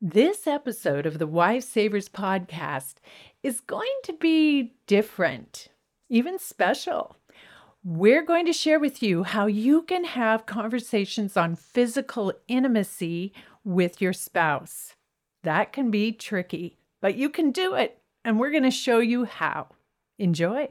[0.00, 2.98] This episode of the Wife Savers podcast
[3.42, 5.70] is going to be different,
[6.08, 7.16] even special.
[7.82, 13.32] We're going to share with you how you can have conversations on physical intimacy
[13.64, 14.94] with your spouse.
[15.42, 19.24] That can be tricky, but you can do it, and we're going to show you
[19.24, 19.66] how.
[20.16, 20.68] Enjoy.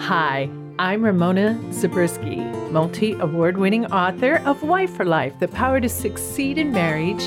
[0.00, 2.43] Hi, I'm Ramona Zabriskie,
[2.74, 7.22] multi award winning author of Wife for Life The Power to Succeed in Marriage,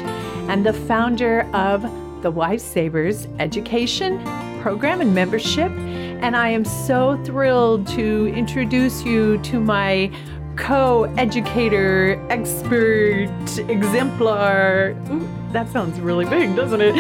[0.49, 1.83] and the founder of
[2.21, 4.21] the Wife Savers Education
[4.61, 5.71] Program and Membership.
[5.71, 10.11] And I am so thrilled to introduce you to my
[10.57, 13.29] co educator, expert,
[13.69, 14.97] exemplar.
[15.09, 16.93] Ooh, that sounds really big, doesn't it?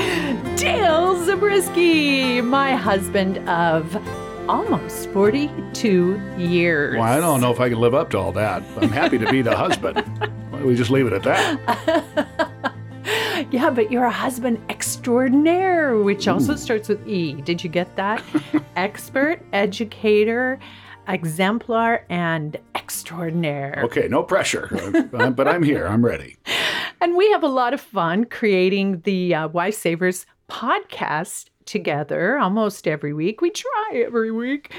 [0.57, 3.93] Dale Zabriskie, my husband of
[4.47, 6.95] almost 42 years.
[6.95, 8.63] Well, I don't know if I can live up to all that.
[8.77, 9.97] I'm happy to be the husband.
[10.49, 12.73] Why don't we just leave it at that?
[13.51, 17.33] yeah, but you're a husband extraordinaire, which also starts with E.
[17.41, 18.23] Did you get that?
[18.75, 20.59] Expert, educator,
[21.07, 23.81] exemplar, and extraordinaire.
[23.85, 24.69] Okay, no pressure.
[25.11, 25.87] But I'm here.
[25.87, 26.37] I'm ready.
[27.01, 32.87] And we have a lot of fun creating the uh, Wife Savers podcast together almost
[32.87, 33.41] every week.
[33.41, 34.73] We try every week.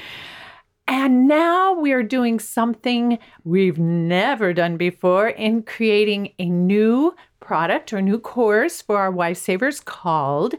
[0.87, 7.93] And now we are doing something we've never done before in creating a new product
[7.93, 10.55] or new course for our Wife Savers called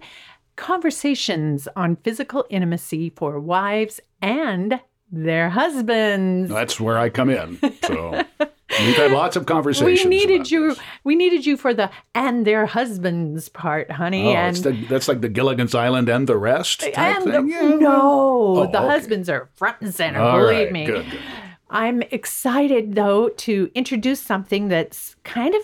[0.55, 6.49] Conversations on Physical Intimacy for Wives and Their Husbands.
[6.49, 7.59] That's where I come in.
[7.83, 8.23] So
[8.79, 10.05] we've had lots of conversations.
[10.05, 10.69] We needed you.
[10.71, 10.79] this.
[11.05, 14.29] We needed you for the and their husbands part, honey.
[14.29, 17.47] Oh, and the, that's like the Gilligan's Island and the rest type and thing.
[17.47, 17.69] the- Yeah.
[17.77, 18.89] no, Oh, the okay.
[18.89, 20.21] husbands are front and center.
[20.21, 20.87] All believe right, me.
[20.87, 21.21] Good, good.
[21.69, 25.63] I'm excited though to introduce something that's kind of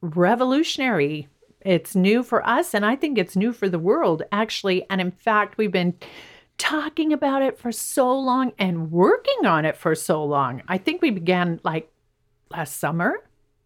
[0.00, 1.28] revolutionary.
[1.60, 4.84] It's new for us, and I think it's new for the world, actually.
[4.90, 5.94] And in fact, we've been
[6.58, 10.62] talking about it for so long and working on it for so long.
[10.68, 11.88] I think we began like
[12.52, 13.18] last summer.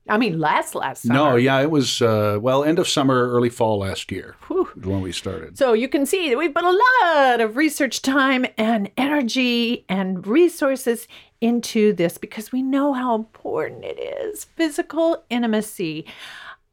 [0.09, 1.15] I mean, last last summer.
[1.15, 4.71] No, yeah, it was uh, well end of summer, early fall last year Whew.
[4.85, 5.59] when we started.
[5.59, 10.25] So you can see that we've put a lot of research time and energy and
[10.27, 11.09] resources
[11.41, 16.07] into this because we know how important it is physical intimacy.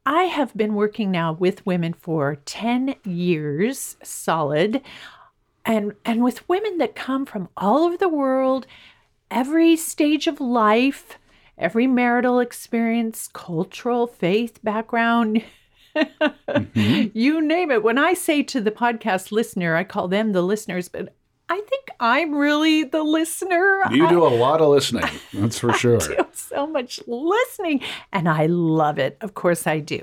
[0.06, 4.82] I have been working now with women for 10 years solid
[5.64, 8.66] and and with women that come from all over the world,
[9.30, 11.18] every stage of life,
[11.58, 15.42] every marital experience, cultural, faith background,
[15.96, 17.06] mm-hmm.
[17.18, 17.82] you name it.
[17.82, 21.14] When I say to the podcast listener, I call them the listeners, but
[21.48, 23.82] I think I'm really the listener.
[23.90, 25.98] You do a lot of listening, that's for sure.
[25.98, 27.80] do so much listening,
[28.12, 29.18] and I love it.
[29.20, 30.00] Of course, I do.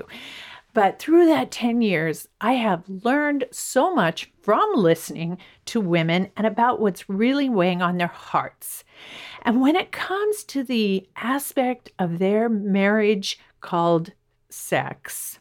[0.74, 6.46] But through that 10 years, I have learned so much from listening to women and
[6.46, 8.82] about what's really weighing on their hearts.
[9.42, 14.12] And when it comes to the aspect of their marriage called
[14.48, 15.38] sex,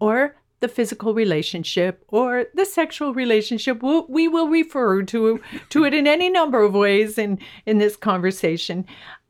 [0.00, 5.94] or the physical relationship or the sexual relationship we'll, we will refer to to it
[5.94, 8.84] in any number of ways in in this conversation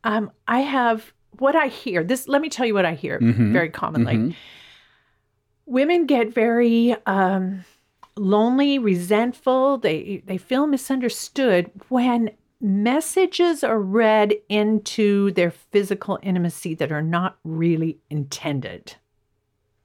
[0.05, 3.53] um, i have what i hear this let me tell you what i hear Mhm.
[3.53, 4.35] very commonly Mhm.
[5.69, 7.65] Women get very um,
[8.17, 9.79] lonely resentful.
[9.79, 12.31] They they feel misunderstood when
[12.61, 18.97] messages are read into their physical intimacy that are not really intended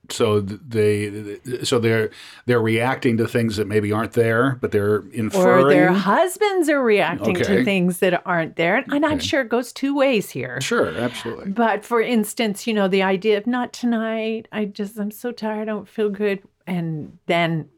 [0.09, 2.09] So they, so they're
[2.45, 5.65] they're reacting to things that maybe aren't there, but they're inferring.
[5.65, 8.83] or their husbands are reacting to things that aren't there.
[8.91, 9.25] And I'm Okay.
[9.25, 10.59] sure it goes two ways here.
[10.59, 11.51] Sure, absolutely.
[11.51, 15.61] But for instance, you know, the idea of not tonight, I just, I'm so tired,
[15.61, 16.41] I don't feel good.
[16.67, 17.69] And then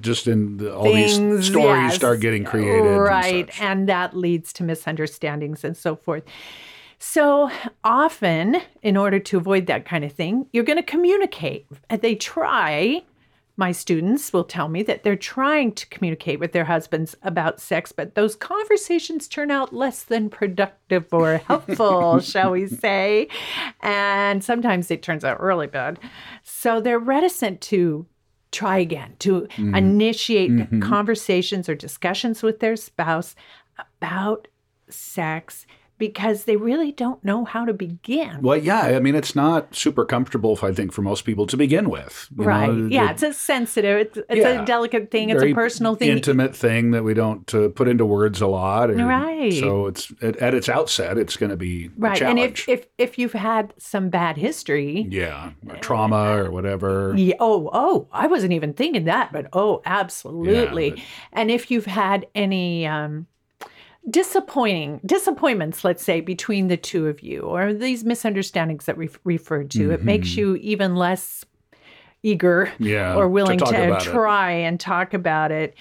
[0.00, 3.48] just in the, all things, these stories yes, start getting created, Right.
[3.58, 3.80] And.
[3.80, 6.22] And that leads to misunderstandings and so forth.
[7.04, 7.50] So
[7.82, 11.66] often, in order to avoid that kind of thing, you're going to communicate.
[11.90, 13.02] They try,
[13.56, 17.90] my students will tell me that they're trying to communicate with their husbands about sex,
[17.90, 23.26] but those conversations turn out less than productive or helpful, shall we say.
[23.80, 25.98] And sometimes it turns out really bad.
[26.44, 28.06] So they're reticent to
[28.52, 29.74] try again, to mm-hmm.
[29.74, 30.80] initiate mm-hmm.
[30.80, 33.34] conversations or discussions with their spouse
[33.76, 34.46] about
[34.88, 35.66] sex
[36.02, 38.42] because they really don't know how to begin.
[38.42, 41.88] Well, yeah, I mean, it's not super comfortable, I think, for most people to begin
[41.90, 42.28] with.
[42.36, 42.66] you right.
[42.68, 44.62] know, yeah, it's a sensitive, it's, it's Yeah.
[44.62, 46.08] a delicate thing, it's a personal thing.
[46.10, 48.90] intimate thing that we don't uh, put into words a lot.
[48.90, 49.52] and Right.
[49.52, 52.20] So it's at, at its outset, it's going to be a right.
[52.20, 57.14] And if, if if you've had some bad history, yeah, or trauma or whatever.
[57.16, 60.90] Yeah, oh, oh, I wasn't even thinking that, but oh, absolutely.
[60.90, 60.98] but-
[61.32, 63.28] and if you've had any um,
[64.10, 69.70] disappointing disappointments, let's say, between the two of you, or these misunderstandings that we've referred
[69.72, 70.36] to, it makes Mhm.
[70.36, 71.44] you even less
[72.22, 74.10] eager Yeah, or willing to to, about it.
[74.10, 75.74] try and talk about it.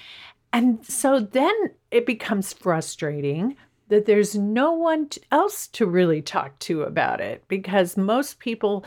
[0.54, 1.54] And so then
[1.92, 3.56] it becomes frustrating
[3.90, 8.86] that there's no one else to really talk to about it because most people,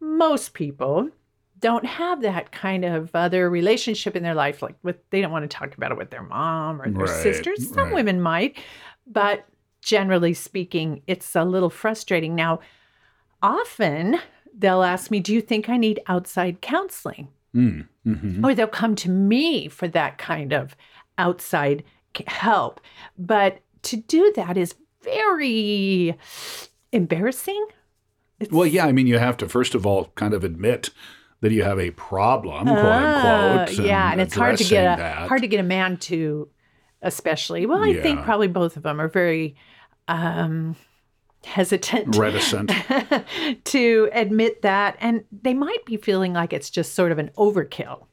[0.00, 1.08] most people
[1.60, 4.62] don't have that kind of other relationship in their life.
[4.62, 7.22] Like with, they don't want to talk about it with their mom or their Right,
[7.22, 7.68] sisters.
[7.68, 7.94] Some right.
[7.94, 8.58] women might,
[9.06, 9.44] but
[9.82, 12.34] generally speaking, it's a little frustrating.
[12.34, 12.60] Now,
[13.42, 14.18] often
[14.56, 17.28] they'll ask me, Do you think I need outside counseling?
[17.54, 18.44] Mm, mhm.
[18.44, 20.76] or they'll come to me for that kind of
[21.18, 21.82] outside
[22.28, 22.80] help.
[23.18, 26.16] But to do that is very
[26.92, 27.66] embarrassing.
[28.38, 30.90] It's, Well, yeah, I mean, you have to first of all kind of admit
[31.42, 33.86] that you have a problem, quote Ah, unquote.
[33.86, 35.28] yeah, and it's hard to get a that.
[35.28, 36.48] hard to get a man to,
[37.02, 37.66] especially.
[37.66, 39.56] Well, I think probably both of them are very
[40.08, 40.76] um,
[41.44, 42.16] hesitant.
[42.16, 42.70] reticent.
[43.64, 48.06] to admit that and they might be feeling like it's just sort of an overkill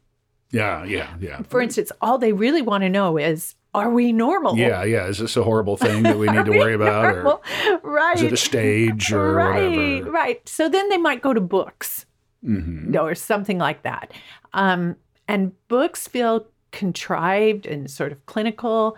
[0.52, 1.42] Yeah, yeah, yeah.
[1.44, 5.06] for instance all they really want to know is are we normal Yeah, yeah.
[5.08, 7.42] Is this a horrible thing that we need to worry about, or
[7.84, 10.12] right is it a stage or right whatever?
[10.12, 12.06] right so then they might go to books
[12.44, 14.12] hmm or something like that.
[14.54, 14.96] Um,
[15.28, 18.98] and books feel contrived and sort of clinical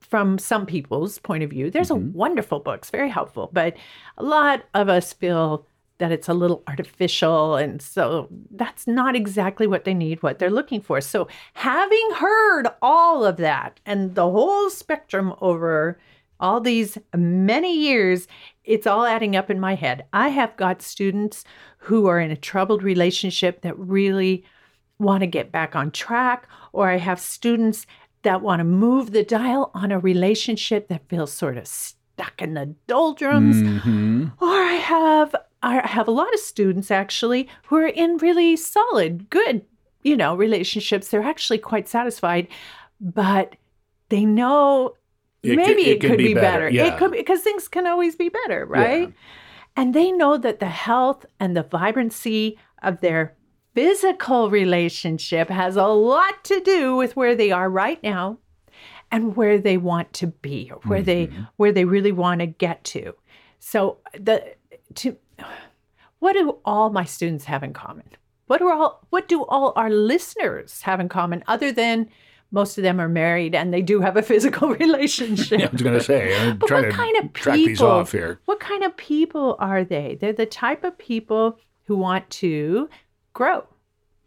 [0.00, 1.70] from some people's point of view.
[1.70, 2.12] There's a Mhm.
[2.12, 3.74] wonderful books very helpful but
[4.18, 5.64] a lot of us feel
[5.98, 10.50] that it's a little artificial and so that's not exactly what they need what they're
[10.50, 11.00] looking for.
[11.00, 15.98] So having heard all of that and the whole spectrum over
[16.42, 18.28] all these many years
[18.64, 21.44] it's all adding up in my head i have got students
[21.78, 24.44] who are in a troubled relationship that really
[24.98, 27.86] want to get back on track or i have students
[28.22, 32.54] that want to move the dial on a relationship that feels sort of stuck in
[32.54, 34.02] the doldrums hmm
[34.40, 39.30] or I have I have a lot of students actually who are in really solid,
[39.30, 39.64] good,
[40.02, 41.08] you know, relationships.
[41.08, 42.48] They're actually quite satisfied,
[43.00, 43.54] but
[44.08, 44.94] they know
[45.42, 46.68] It maybe could- it could could be be, better, better.
[46.70, 46.94] yeah.
[46.94, 49.12] It could because things can always be better, right?
[49.76, 53.34] And they know that the health and the vibrancy of their
[53.74, 58.38] physical relationship has a lot to do with where they are right now
[59.10, 61.48] and where they want to be or where they Mhm.
[61.56, 63.14] where they really want to get to.
[63.58, 64.54] So the
[64.96, 65.16] to
[66.18, 68.08] what do all my students have in common?
[68.46, 72.08] What do all what do all our listeners have in common other than
[72.52, 75.58] most of them are married and they do have a physical relationship?
[75.58, 77.78] Yeah, I was going to say, I'm But trying what to kind of track these
[77.78, 78.38] people- off here.
[78.44, 80.16] What kind of people are they?
[80.20, 82.88] They're the type of people who want to
[83.32, 83.66] grow.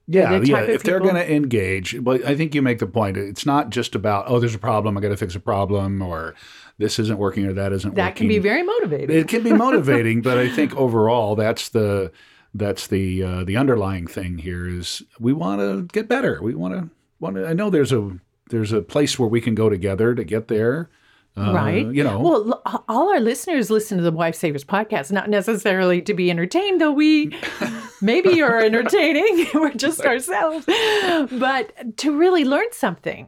[0.08, 0.56] Yeah, the yeah.
[0.60, 3.18] type of If they're going to engage, well, I think you make the point.
[3.18, 6.36] It's not just about oh, there's a problem, I got to fix a problem, or
[6.78, 7.96] this isn't working or that isn't working.
[7.96, 8.18] That working.
[8.18, 9.18] can be very motivating.
[9.18, 12.12] It can be motivating, but I think overall, that's the
[12.54, 16.40] that's the uh, the underlying thing here is we want to get better.
[16.40, 16.90] We want to
[17.20, 17.48] want to.
[17.48, 18.12] I know there's a
[18.50, 20.90] there's a place where we can go together to get there.
[21.38, 21.86] Uh, Right.
[21.94, 22.20] You know.
[22.20, 26.80] Well, all our listeners listen to the Wife Savers podcast, not necessarily to be entertained,
[26.80, 27.38] though we
[28.02, 29.48] maybe are entertaining.
[29.54, 33.28] We're just ourselves, but to really learn something.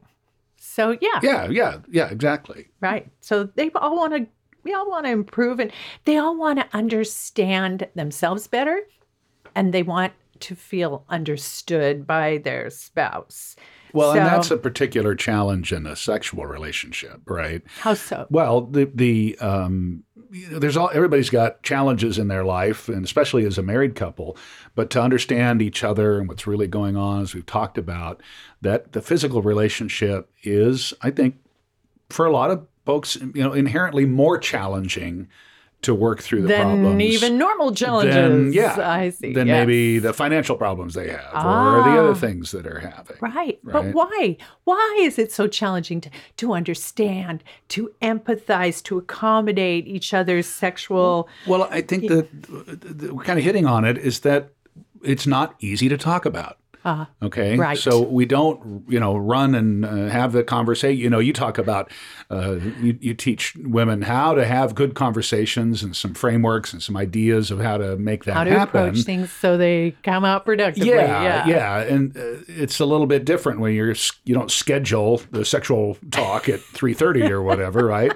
[0.55, 1.49] So, yeah, yeah.
[1.49, 1.77] Yeah.
[1.89, 2.07] Yeah.
[2.09, 2.67] Exactly.
[2.79, 3.09] right.
[3.19, 4.27] So they all want to,
[4.63, 5.71] we all want to improve and
[6.05, 8.81] they all want to understand themselves better
[9.55, 13.55] and they want to feel understood by their spouse.
[13.97, 17.61] Well, and that's a particular challenge in a sexual relationship, right?
[17.79, 18.27] How so?
[18.29, 23.57] Well, the the um, there's all everybody's got challenges in their life, and especially as
[23.57, 24.37] a married couple.
[24.75, 28.21] But to understand each other and what's really going on, as we've talked about,
[28.61, 31.37] that the physical relationship is, I think,
[32.09, 35.27] for a lot of folks, you know, inherently more challenging
[35.83, 37.01] to work through the Then problems.
[37.03, 38.15] even normal challenges.
[38.15, 39.31] than, yeah, I see.
[39.33, 39.59] than yes.
[39.67, 41.97] maybe the financial problems they have or the Ah.
[41.99, 43.17] other things that are having.
[43.21, 43.35] Right.
[43.35, 43.59] Right.
[43.63, 44.37] But why?
[44.63, 51.29] Why is it so challenging to, to understand, to empathize, to accommodate each other's sexual?
[51.45, 52.27] Well, I think that
[52.97, 54.49] that we're kind of hitting on it is that
[55.03, 56.57] it's not easy to talk about.
[57.21, 57.77] Okay, Uh, right.
[57.77, 60.99] So we don't, you know, run and uh, have the conversation.
[61.01, 61.91] You know, you talk about,
[62.31, 66.95] uh, you, you teach women how to have good conversations and some frameworks and some
[66.97, 68.81] ideas of how to make that How to happen.
[68.87, 70.89] approach things so they come out productively.
[70.89, 71.47] Yeah, Yeah.
[71.47, 75.97] yeah, and uh, it's a little bit different when you're you don't schedule the sexual
[76.11, 78.13] talk at three thirty or whatever, right?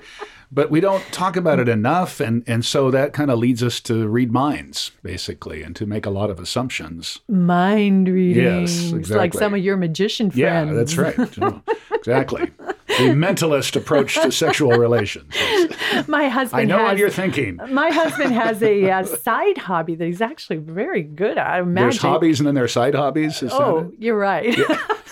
[0.53, 3.79] But we don't talk about it enough, and and so that kind of leads us
[3.81, 7.19] to read minds, basically, and to make a lot of assumptions.
[7.29, 8.43] Mind reading.
[8.43, 9.15] Yes, exactly.
[9.15, 10.39] Like some of your magician friends.
[10.39, 11.17] Yeah, that's right.
[12.01, 12.49] Exactly.
[12.97, 15.33] The mentalist approach to sexual relations.
[16.07, 17.59] My husband I know has what you're thinking.
[17.69, 21.47] My husband has a uh, side hobby that he's actually very good at.
[21.47, 21.91] I Magic.
[21.91, 23.41] There's hobbies and then there's side hobbies.
[23.43, 24.55] Is Oh, you're right.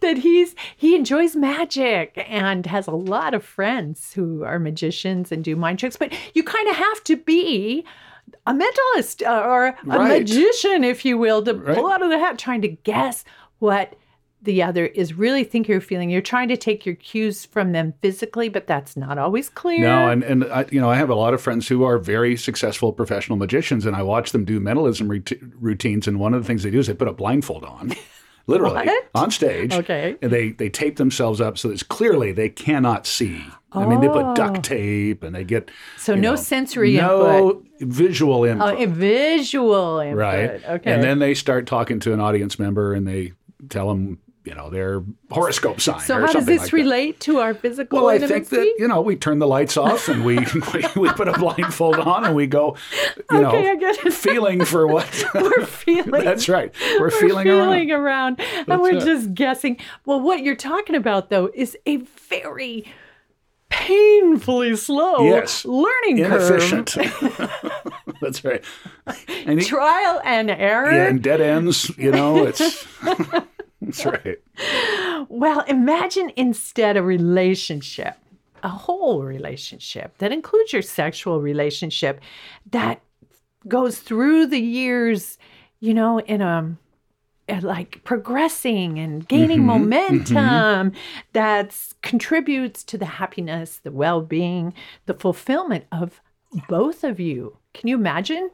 [0.00, 5.44] that he's he enjoys magic and has a lot of friends who are magicians and
[5.44, 5.96] do mind tricks.
[5.96, 7.84] But you kind of have to be
[8.46, 10.20] a mentalist uh, or a Right.
[10.20, 11.76] magician, if you will, to Right.
[11.76, 13.24] pull out of the hat, trying to guess
[13.58, 13.94] what
[14.42, 16.10] the other is really thinking or feeling.
[16.10, 19.80] You're trying to take your cues from them physically, but that's not always clear.
[19.80, 22.36] No, and and I, you know I have a lot of friends who are very
[22.36, 26.06] successful professional magicians, and I watch them do mentalism rout- routines.
[26.06, 27.92] And one of the things they do is they put a blindfold on,
[28.46, 29.08] literally What?
[29.14, 29.72] on stage.
[29.74, 30.16] Okay.
[30.22, 33.44] and they they tape themselves up so it's clearly they cannot see.
[33.72, 34.34] I mean, they put Oh.
[34.34, 37.66] duct tape and they get so no know, sensory no input.
[37.80, 40.18] visual Oh, input, a visual input.
[40.18, 40.64] right?
[40.64, 40.90] Okay.
[40.92, 43.32] and then they start talking to an audience member and they
[43.68, 44.18] tell them
[44.48, 46.00] you know their horoscope sign.
[46.00, 49.02] So how does this like relate to our physical Well, I think that you know
[49.02, 50.38] we turn the lights off and we
[50.96, 52.76] we, put a blindfold on and we go,
[53.30, 54.12] you Okay, know, I get it.
[54.14, 55.06] feeling for what.
[55.34, 56.74] we're feeling That's right.
[56.80, 58.40] We're, we're feeling, feeling around.
[58.40, 59.04] around, and we're it.
[59.04, 59.76] just guessing.
[60.06, 61.96] Well, what you're talking about though is a
[62.30, 62.86] very
[63.68, 65.64] painfully slow Yes.
[65.66, 66.90] learning Inefficient.
[66.92, 67.50] curve.
[68.22, 68.64] That's right.
[69.46, 70.90] And, Trial and error.
[70.90, 71.90] yeah, and dead ends.
[71.98, 72.86] You know, it's
[73.80, 74.38] that's right.
[75.28, 78.16] Well, imagine instead a relationship,
[78.62, 82.20] a whole relationship that includes your sexual relationship
[82.70, 83.00] that
[83.66, 85.38] goes through the years,
[85.80, 86.76] you know, in a
[87.48, 89.66] uh, like progressing and gaining mm-hmm.
[89.66, 90.96] momentum mm-hmm.
[91.32, 94.74] that contributes to the happiness, the well-being,
[95.06, 96.20] the fulfillment of
[96.68, 97.56] both of you.
[97.72, 98.50] Can you imagine?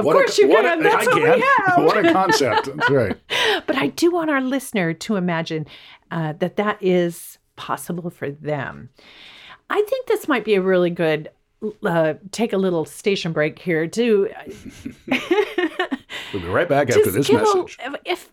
[0.00, 0.80] Of What course a, you can.
[0.80, 1.34] A, That's I what can.
[1.40, 1.84] we have.
[1.84, 2.76] What a concept.
[2.76, 3.16] That's right.
[3.66, 5.66] But I do want our listener to imagine
[6.10, 8.88] uh, that that is possible for them.
[9.68, 11.30] I think this might be a really good
[11.84, 14.28] uh, take a little station break here to
[16.32, 17.78] We'll be right back after this message.
[17.84, 18.30] A, if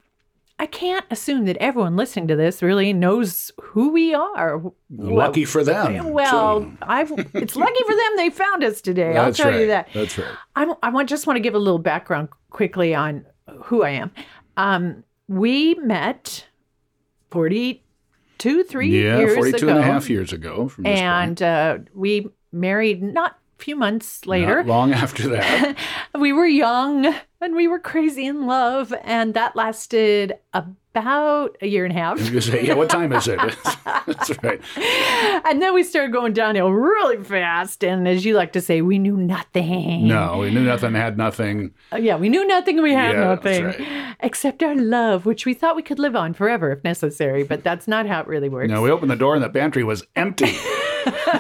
[0.59, 4.61] I can't assume that everyone listening to this really knows who we are.
[4.89, 6.11] Lucky for them.
[6.11, 6.71] Well.
[6.81, 9.15] I've, it's lucky for them they found us today.
[9.15, 9.61] I'll tell right.
[9.61, 9.89] you that.
[9.93, 10.35] That's right.
[10.55, 13.25] I, I want, just want to give a little background quickly on
[13.65, 14.11] who I am.
[14.57, 16.47] Um, we met
[17.29, 19.67] 42, three Yeah, years 42 ago.
[19.69, 21.03] and a half years ago from this point.
[21.03, 24.57] And uh, we married not few months later.
[24.57, 25.75] Not long after that.
[26.19, 28.93] we were young and we were crazy in love.
[29.03, 32.17] And that lasted about a year and a half.
[32.17, 33.39] I was going to say, yeah, what time is it?
[33.85, 34.59] That's right.
[35.45, 37.83] and then we started going downhill really fast.
[37.83, 40.07] And as you like to say, we knew nothing.
[40.07, 41.73] No, we knew nothing, had nothing.
[41.91, 44.15] Uh, yeah, we knew nothing, we had Yeah, that's nothing right.
[44.21, 47.87] except our love, which we thought we could live on forever if necessary, but that's
[47.87, 48.69] not how it really works.
[48.69, 50.55] No, we opened the door and the pantry was empty.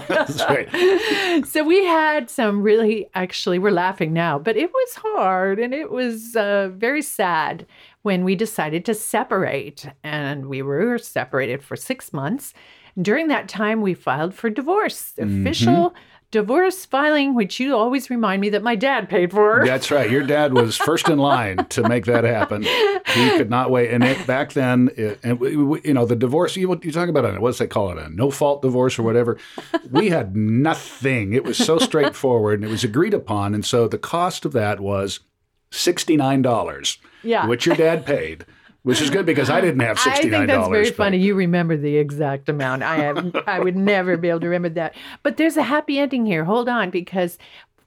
[0.07, 1.45] That's right.
[1.47, 5.91] so we had some really, actually, we're laughing now, but it was hard and it
[5.91, 7.65] was uh, very sad
[8.01, 9.89] when we decided to separate.
[10.03, 12.53] And we were separated for six months.
[12.99, 15.13] During that time, we filed for divorce,
[15.91, 15.97] Mm-hmm.
[16.31, 19.63] Divorce filing, which you always remind me that my dad paid for.
[19.65, 20.11] That's right.
[20.11, 22.63] Your dad was first in line to make that happen.
[22.63, 23.91] He could not wait.
[23.91, 27.07] And it, back then, it, and we, we- you know, the divorce, you, you talk
[27.09, 29.37] about it, what's they call it, a no fault divorce or whatever.
[29.89, 31.31] We had nothing.
[31.33, 33.53] It was so straightforward and it was agreed upon.
[33.55, 35.21] And so the cost of that was
[35.71, 37.47] $69, Yeah.
[37.47, 38.45] which your dad paid,
[38.87, 40.07] which is good because I didn't have $69.
[40.11, 41.17] I think that's very but- funny.
[41.17, 42.83] You remember the exact amount.
[42.83, 44.95] I have I would never be able to remember that.
[45.23, 46.43] But there's a happy ending here.
[46.45, 47.37] Hold on, because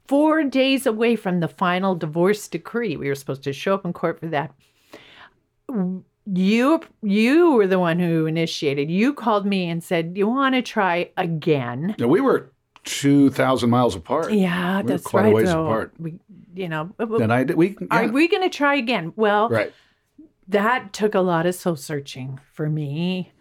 [0.07, 3.93] four days away from the final divorce decree, we were supposed to show up in
[3.93, 4.53] court for that.
[6.27, 8.91] You you were the one who initiated.
[8.91, 11.95] You called me and said, You want to try again?
[11.99, 12.53] Now, we were
[12.85, 14.33] 2,000 miles apart.
[14.33, 15.35] Yeah, We that's quite a right.
[15.35, 15.65] ways though.
[15.65, 15.93] apart.
[15.99, 16.15] We
[16.55, 19.13] you know And I we, are we gonna try again?
[19.17, 19.73] Well, right.
[20.51, 23.33] That took a lot of soul searching for me.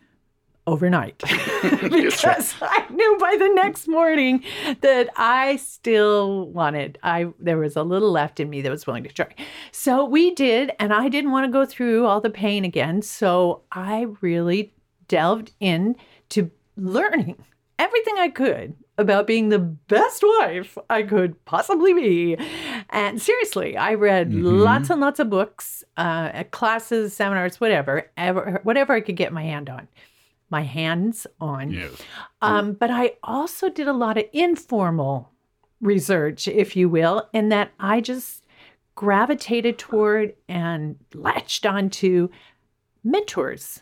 [0.67, 1.17] overnight
[1.81, 4.43] because I knew by the next morning
[4.81, 6.99] that I still wanted.
[7.01, 9.33] I there was a little left in me that was willing to try.
[9.71, 13.01] So we did, and I didn't want to go through all the pain again.
[13.01, 14.73] So I really
[15.07, 15.95] delved in
[16.29, 17.43] to learning
[17.79, 22.37] everything I could about being the best wife I could possibly be.
[22.89, 24.43] And seriously, I read Mhm.
[24.63, 29.43] lots and lots of books, uh, classes, seminars, whatever, ever, whatever I could get my
[29.43, 29.87] hand on,
[30.49, 31.71] my hands on.
[31.71, 31.91] Yes.
[32.41, 35.31] Um, but I also did a lot of informal
[35.79, 38.45] research, if you will, in that I just
[38.95, 42.27] gravitated toward and latched onto
[43.01, 43.81] mentors.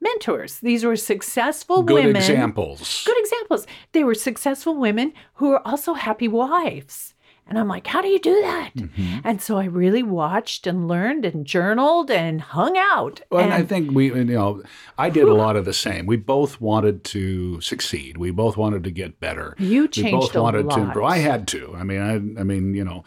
[0.00, 0.60] Mentors.
[0.60, 2.16] These were successful Good women.
[2.16, 3.02] examples.
[3.04, 3.66] Good examples.
[3.92, 7.14] They were successful women who were also happy wives.
[7.50, 8.72] And I'm like, how do you do that?
[8.76, 9.22] Mhm.
[9.24, 13.22] And so I really watched and learned and journaled and hung out.
[13.30, 14.62] Well, and I think we, you know,
[14.98, 16.04] I did a lot of the same.
[16.04, 18.18] We both wanted to succeed.
[18.18, 19.56] We both wanted to get better.
[19.58, 20.74] you changed We both a wanted lot.
[20.76, 21.04] to improve.
[21.06, 21.74] I had to.
[21.74, 23.02] I mean, I, I mean, you know,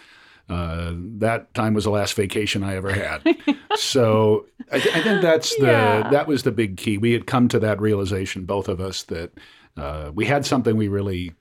[0.51, 3.24] uh, that time was the last vacation I ever had.
[3.75, 6.10] so I, th- I think that's the Yeah.
[6.12, 6.98] that was the big key.
[6.98, 9.31] We had come to that realization, both of us, that
[9.77, 11.34] uh, we had something we really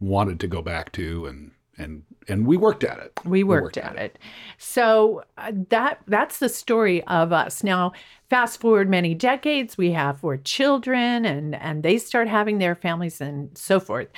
[0.00, 3.12] wanted to go back to, and and and we worked at it.
[3.24, 4.18] we worked, at, it.
[4.58, 7.64] So uh, that that's the story of us.
[7.64, 7.92] Now,
[8.30, 13.20] fast forward many decades, we have four children, and and they start having their families
[13.20, 14.08] and so forth.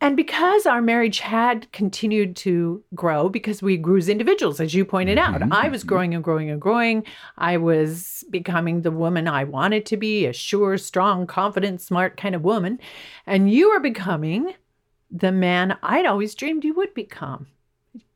[0.00, 4.84] And because our marriage had continued to grow, because we grew as individuals, as you
[4.84, 7.04] pointed out, Mhm, I was growing and growing and growing.
[7.38, 12.34] I was becoming the woman I wanted to be, a sure, strong, confident, smart kind
[12.34, 12.80] of woman.
[13.26, 14.52] And you were becoming
[15.10, 17.46] the man I'd always dreamed you would become.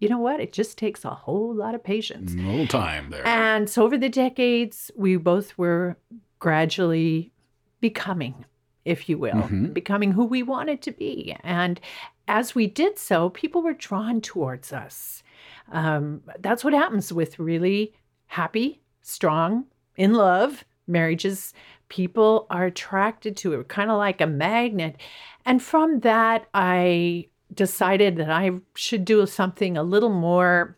[0.01, 0.41] You know what?
[0.41, 2.35] It just takes a whole lot of patience.
[2.35, 3.27] A little time there.
[3.27, 5.97] And so over the decades, we both were
[6.41, 7.33] gradually
[7.81, 8.45] becoming,
[8.89, 9.75] if you will, Mhm.
[9.75, 11.37] becoming who we wanted to be.
[11.45, 11.81] And
[12.27, 15.23] as we did so, people were drawn towards us.
[15.71, 17.93] Um, that's what happens with really
[18.27, 19.67] happy, strong,
[19.97, 21.53] in love marriages.
[21.89, 24.97] People are attracted to it, kind of like a magnet.
[25.45, 30.78] And from that, I decided that I should do something a little more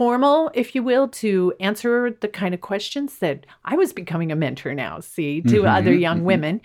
[0.00, 4.34] formal, if you will, to answer the kind of questions that I was becoming a
[4.34, 6.24] mentor now, see, to Mhm, other young mhm.
[6.24, 6.60] women.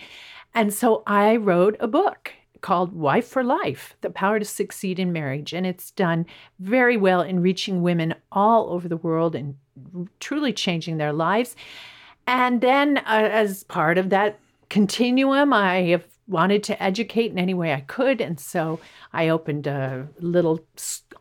[0.54, 5.12] And so I wrote a book called Wife for Life The Power to Succeed in
[5.12, 5.52] Marriage.
[5.54, 6.26] And it's done
[6.60, 9.56] very well in reaching women all over the world and
[10.22, 11.58] truly changing their lives.
[12.26, 17.54] And then, uh, as part of that continuum, I have wanted to educate in any
[17.54, 18.20] way I could.
[18.20, 18.80] And so
[19.14, 20.66] I opened a little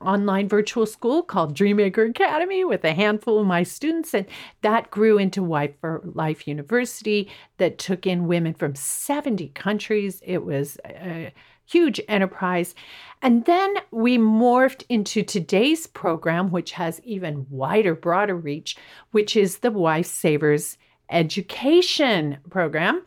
[0.01, 4.15] online virtual school called Dreammaker Academy with a handful of my students.
[4.15, 4.27] And
[4.63, 10.21] that grew into Wife for Life University that took in women from 70 countries.
[10.25, 11.33] It was a
[11.67, 12.75] huge enterprise.
[13.23, 18.77] And then we morphed into today's program, which has even wider, broader reach,
[19.13, 20.77] which is the Wife Savers
[21.11, 23.03] Education Program.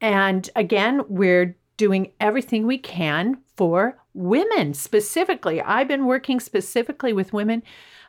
[0.00, 5.60] And again, we're doing everything we can for women specifically.
[5.60, 7.62] I've been working specifically with women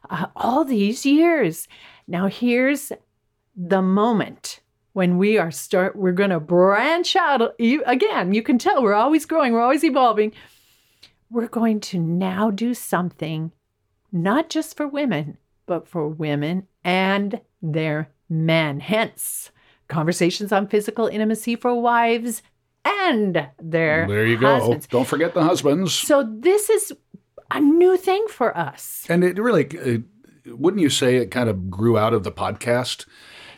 [0.10, 1.68] uh, all these years.
[2.08, 2.92] Now, here's
[3.56, 4.62] the moment
[4.94, 7.54] when we are start we're going to branch out
[7.86, 10.32] again you can tell we're always growing we're always evolving
[11.30, 13.52] we're going to now do something
[14.12, 19.52] not just for women but for women and their men hence
[19.88, 22.42] conversations on physical intimacy for wives
[22.84, 24.60] and their there you go.
[24.60, 24.88] husbands.
[24.88, 25.94] Don't forget the husbands.
[25.94, 26.94] so this is
[27.52, 30.00] a new thing for us And it really, uh,
[30.56, 33.06] wouldn't you say it kind of grew out of the podcast?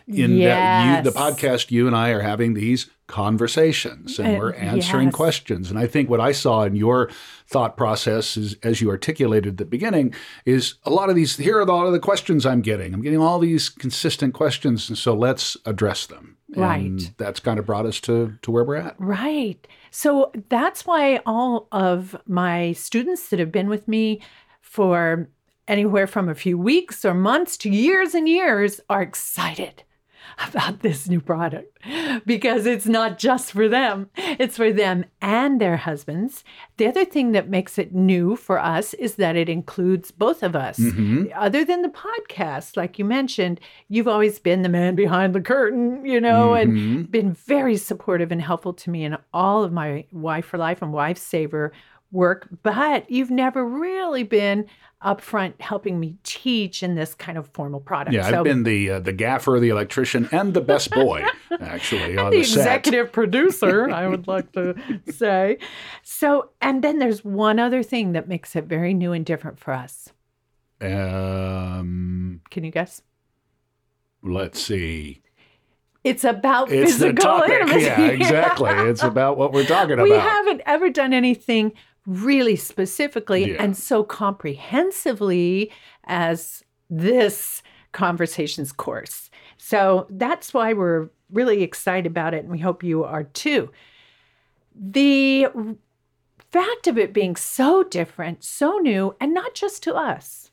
[0.08, 4.54] In that you, the podcast, you and I are having these conversations and Uh, we're
[4.54, 5.16] answering yes.
[5.16, 5.70] questions.
[5.70, 7.10] And I think what I saw in your
[7.48, 10.14] thought process is, as you articulated at the beginning,
[10.46, 12.94] is a lot of these, here are a lot of the questions I'm getting.
[12.94, 14.90] I'm getting all these consistent questions.
[14.90, 16.38] And so let's address them.
[16.54, 17.12] And Right.
[17.18, 18.96] that's kind of brought us to, to where we're at.
[19.00, 19.66] Right.
[19.92, 24.22] So that's why all of my students that have been with me
[24.62, 25.30] for
[25.68, 29.84] anywhere from a few weeks or months to years and years are excited
[30.48, 31.78] about this new product
[32.26, 36.44] because it's not just for them, it's for them and their husbands.
[36.78, 40.56] The other thing that makes it new for us is that it includes both of
[40.56, 40.78] us.
[40.80, 41.32] Mhm.
[41.36, 46.06] Other than the podcast, like you mentioned, you've always been the man behind the curtain,
[46.06, 47.12] you know, and Mhm.
[47.12, 50.94] been very supportive and helpful to me in all of my Wife for Life and
[50.94, 51.72] Wife Saver
[52.12, 54.66] work, but you've never really been
[55.06, 58.16] upfront helping me teach in this kind of formal product.
[58.16, 61.24] Yeah, So- I've been the uh, the gaffer, the electrician, and the best boy
[61.62, 64.74] actually on the the, executive producer, I would like to
[65.12, 65.60] say.
[66.02, 69.74] So, and then there's one other thing that makes it very new and different for
[69.74, 70.10] us.
[70.82, 73.02] Um, Can you guess?
[74.24, 75.22] let's see.
[76.04, 77.52] It's about It's physical the topic.
[77.62, 77.86] intimacy.
[77.86, 78.72] Yeah, exactly.
[78.90, 80.06] It's about what we're talking about.
[80.06, 81.74] we haven't ever done anything
[82.08, 83.62] really specifically Yeah.
[83.62, 85.72] and so comprehensively
[86.06, 89.30] as this conversations course.
[89.58, 93.70] So that's why we're really excited about it, and we hope you are too.
[94.74, 95.48] The
[96.52, 100.47] fact of it being so different, so new, and not just to us.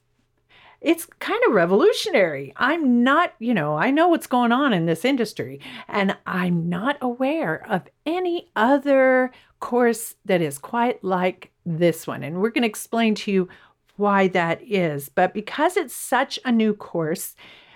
[0.84, 2.52] It's kind of revolutionary.
[2.58, 6.98] I'm not, you know, I know what's going on in this industry, and I'm not
[7.00, 12.22] aware of any other course that is quite like this one.
[12.22, 13.48] And we're going to explain to you
[13.96, 15.08] why that is.
[15.08, 17.34] But because it's such a new course,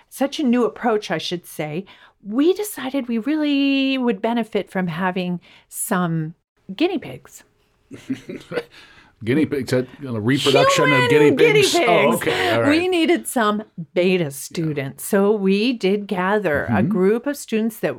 [0.09, 1.85] such a new approach, I should say,
[2.23, 6.35] we decided we really would benefit from having some
[6.75, 7.43] guinea pigs.
[9.23, 11.75] guinea pigs, you know, reproduction Human of guinea pigs.
[11.75, 12.15] Oh, pigs.
[12.21, 12.53] okay.
[12.55, 12.69] All right.
[12.69, 15.05] We needed some beta students.
[15.05, 16.89] So we did gather a Mm-hmm.
[16.89, 17.95] group of students that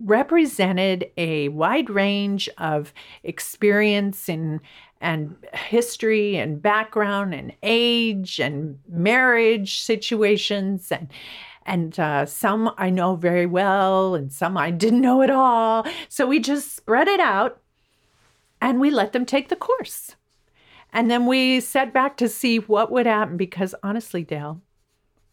[0.00, 2.92] represented a wide range of
[3.22, 4.60] experience and
[5.00, 11.08] and history and background and age and marriage situations and
[11.66, 15.84] and uh, some I know very well and some I didn't know at all.
[16.08, 17.60] So we just spread it out
[18.60, 20.16] and we let them take the course.
[20.92, 24.60] And then we sat back to see what would happen because honestly, Dale,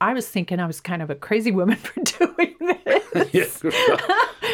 [0.02, 3.64] I was thinking I was kind of a crazy woman for doing this.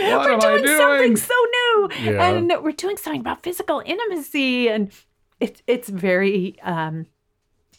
[0.01, 2.27] What we're am I doing, something so new, Yeah.
[2.29, 4.91] and we're doing something about physical intimacy, and
[5.39, 7.05] it's it's very um,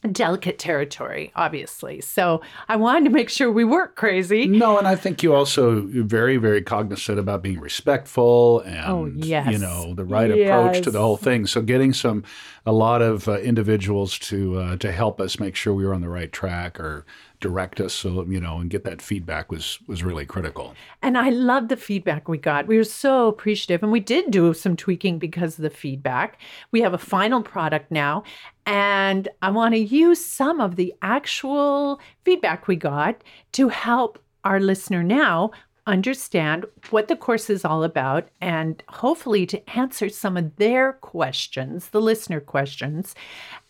[0.08, 2.00] delicate territory, obviously.
[2.00, 4.46] So I wanted to make sure we weren't crazy.
[4.46, 9.06] No, and I think you also you're very, very cognizant about being respectful and Oh,
[9.14, 9.50] yes.
[9.52, 11.46] you know the right approach to the whole thing.
[11.46, 12.24] So getting some
[12.64, 16.00] a lot of uh, individuals to uh, to help us make sure we were on
[16.00, 17.04] the right track or
[17.40, 20.74] direct us, so you know, and get that feedback was was really critical.
[21.02, 22.68] And I love the feedback we got.
[22.68, 23.82] We were so appreciative.
[23.82, 26.38] And we did do some tweaking because of the feedback.
[26.70, 28.22] We have a final product now.
[28.66, 33.22] And I want to use some of the actual feedback we got
[33.52, 35.50] to help our listener now
[35.86, 41.88] understand what the course is all about and hopefully to answer some of their questions,
[41.88, 43.14] the listener questions,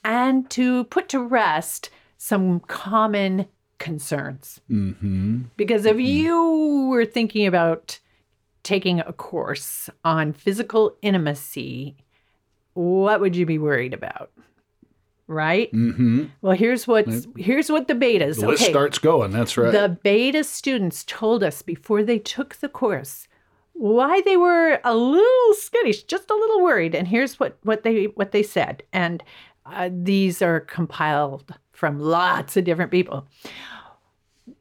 [0.05, 3.47] and to put to rest some common
[3.79, 4.61] concerns.
[4.69, 7.99] hmm Because if you were thinking about
[8.63, 11.97] taking a course on physical intimacy,
[12.75, 14.31] what would you be worried about?
[15.29, 15.71] Right?
[15.71, 18.41] hmm Well, here's what's here's what the betas.
[18.41, 18.73] The list okay.
[18.73, 19.31] starts going.
[19.31, 19.73] That's right.
[19.73, 23.29] The beta students told us before they took the course
[23.75, 26.95] why they were a little skittish, just a little worried.
[26.95, 28.83] And here's what what they what they said.
[28.93, 29.23] And
[29.67, 33.27] uh, these are compiled from lots of different people.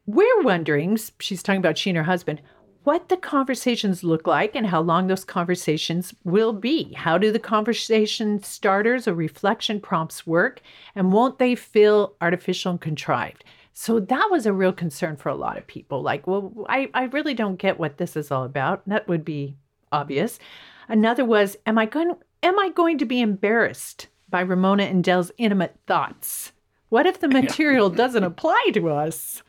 [0.05, 2.41] We're wondering, she's talking about she and her husband,
[2.83, 6.93] what the conversations look like and how long those conversations will be.
[6.93, 10.61] How do the conversation starters or reflection prompts work?
[10.95, 13.43] And won't they feel artificial and contrived?
[13.73, 16.01] So that was a real concern for a lot of people.
[16.01, 18.81] Like, well, I, I really don't get what this is all about.
[18.87, 19.55] That would be
[19.91, 20.39] obvious.
[20.87, 22.13] Another was, am I going
[22.43, 26.51] am I going to be embarrassed by Ramona and Dale's intimate thoughts?
[26.89, 29.43] What if the material doesn't apply to us?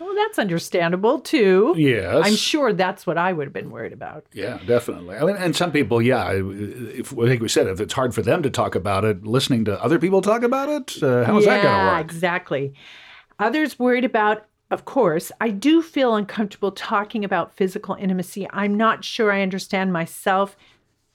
[0.00, 1.74] Well, that's understandable too.
[1.76, 2.22] yes.
[2.24, 4.24] I'm sure that's what I would have been worried about.
[4.32, 5.16] Yeah, definitely.
[5.16, 8.22] I mean, and some people, yeah, if I think we said if it's hard for
[8.22, 11.56] them to talk about it, listening to other people talk about it, uh, how's yeah,
[11.56, 12.04] that going to work?
[12.04, 12.74] exactly.
[13.38, 18.46] Others worried about, of course, I do feel uncomfortable talking about physical intimacy.
[18.50, 20.56] I'm not sure I understand myself,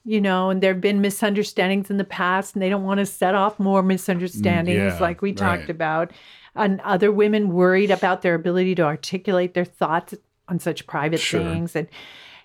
[0.05, 3.05] you know, and there have been misunderstandings in the past, and they don't want to
[3.05, 6.11] set off more misunderstandings Mm, yeah, like we talked about.
[6.55, 10.13] And other women worried about their ability to articulate their thoughts
[10.47, 11.41] on such private Sure.
[11.41, 11.75] things.
[11.75, 11.87] And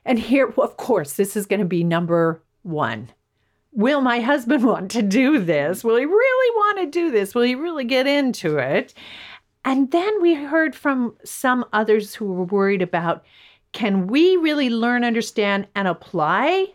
[0.04, 3.10] and here, of course, this is going to be number one.
[3.72, 5.84] Will my husband want to do this?
[5.84, 7.34] Will he really want to do this?
[7.34, 8.94] Will he really get into it?
[9.64, 13.24] And then we heard from some others who were worried about
[13.72, 16.68] can we really learn, understand, and apply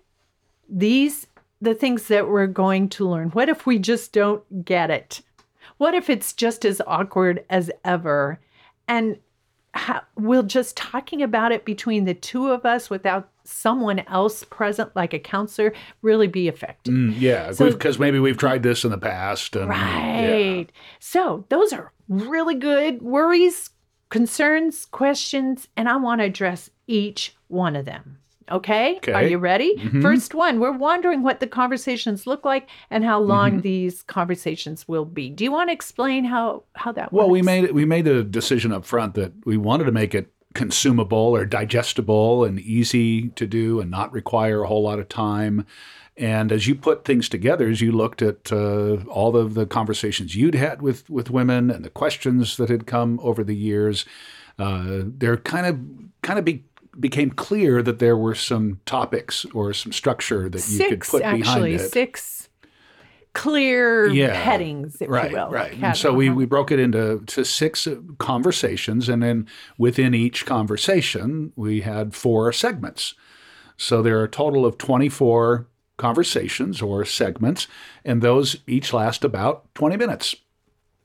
[0.70, 1.26] these
[1.60, 3.30] the things that we're going to learn?
[3.30, 5.22] What if we just don't get it?
[5.78, 8.40] What if it's just as awkward as ever?
[8.88, 9.18] And
[9.74, 14.96] how, will just talking about it between the two of us without someone else present,
[14.96, 16.94] like a counselor, really be effective.
[16.94, 19.56] Mm, yeah, So- because maybe we've tried this in the past.
[19.56, 20.32] And, yeah.
[20.32, 20.72] Right.
[21.00, 23.72] So those are really good worries,
[24.10, 28.20] concerns, questions, and I want to address each one of them.
[28.52, 29.00] Okay?
[29.14, 29.76] Are you ready?
[29.78, 30.02] Mhm.
[30.02, 35.06] First one, we're wondering what the conversations look like and how long these conversations will
[35.06, 35.30] be.
[35.30, 37.34] Do you want to explain how how that Well, works?
[37.34, 37.74] we made it.
[37.74, 42.44] We made a decision up front that we wanted to make it consumable or digestible
[42.46, 45.66] and easy to do, and not require a whole lot of time.
[46.16, 50.36] And as you put things together, as you looked at uh, all of the conversations
[50.36, 54.06] you'd had with with women and the questions that had come over the years,
[54.60, 55.80] uh, there kind of
[56.22, 56.64] kind of be,
[57.00, 61.22] became clear that there were some topics or some structure that you could six put
[61.22, 61.92] actually, behind it.
[61.92, 62.50] six
[63.34, 64.34] clear Yeah.
[64.34, 65.50] headings, if right, you will.
[65.50, 66.36] Right, so we, uh-huh.
[66.36, 67.88] we broke it into to six
[68.20, 73.16] conversations, and then within each conversation, we had four segments.
[73.76, 77.68] So there are a total of 24 conversations or segments,
[78.06, 80.36] and those each last about 20 minutes,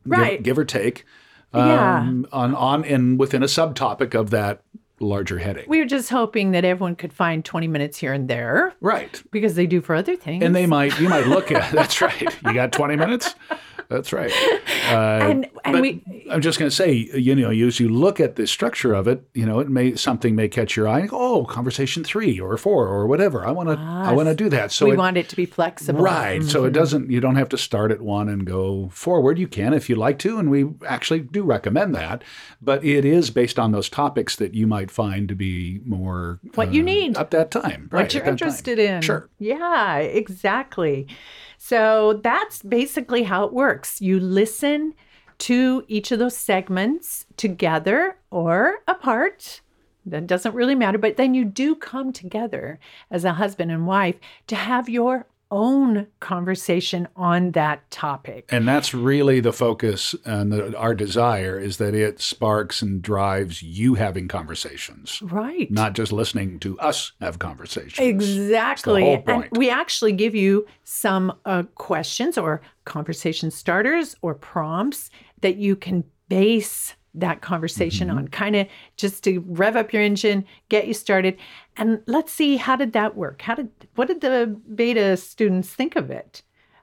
[0.05, 0.43] give- Right.
[0.43, 1.07] give, or take,
[1.55, 1.99] Yeah.
[2.01, 4.63] um, on, on and within a subtopic of that
[5.01, 5.65] larger heading.
[5.69, 9.23] we were just hoping that everyone could find 20 minutes here and there right.
[9.31, 10.45] because they do for other things.
[10.45, 12.37] And they might, you might look at, that's right.
[12.45, 13.35] You got 20 minutes?
[13.89, 14.33] That's right.
[14.89, 18.37] Uh, and, and we I'm just going to say, you know, as you look at
[18.37, 21.09] the structure of it, you know, it may something may catch your eye.
[21.13, 23.45] Oh, conversation three or four or whatever.
[23.45, 24.73] I want to, I want to do that.
[24.73, 26.01] So we it, want it to be flexible.
[26.01, 26.43] right.
[26.43, 27.11] So it doesn't.
[27.11, 29.39] You don't have to start at one and go forward.
[29.39, 32.25] You can if you like to, and we actually do recommend that.
[32.63, 36.73] But it is based on those topics that you might find to be more What
[36.73, 37.19] you uh, need.
[37.19, 37.89] at that time.
[37.91, 38.49] what right, you're at that time.
[38.49, 39.03] interested in.
[39.03, 39.29] Sure.
[39.39, 41.09] Yeah, exactly.
[41.69, 44.01] So that's basically how it works.
[44.01, 44.95] You listen
[45.41, 49.61] to each of those segments together or apart.
[50.07, 50.97] That doesn't really matter.
[50.97, 56.07] But then you do come together as a husband and wife to have your own
[56.21, 58.47] conversation on that topic.
[58.51, 63.63] And that's really the focus and the, our desire is that it sparks and drives
[63.63, 65.71] you having conversations, Right.
[65.71, 67.99] not just listening to us have conversations.
[68.07, 69.03] Exactly.
[69.03, 75.57] whole And we actually give you some uh, questions or conversation starters or prompts that
[75.57, 78.19] you can base that conversation Mm-hmm.
[78.19, 81.37] on, kind of just to rev up your engine, get you started.
[81.77, 83.43] And let's see how did that work?
[83.43, 86.43] How did what did the beta students think of it?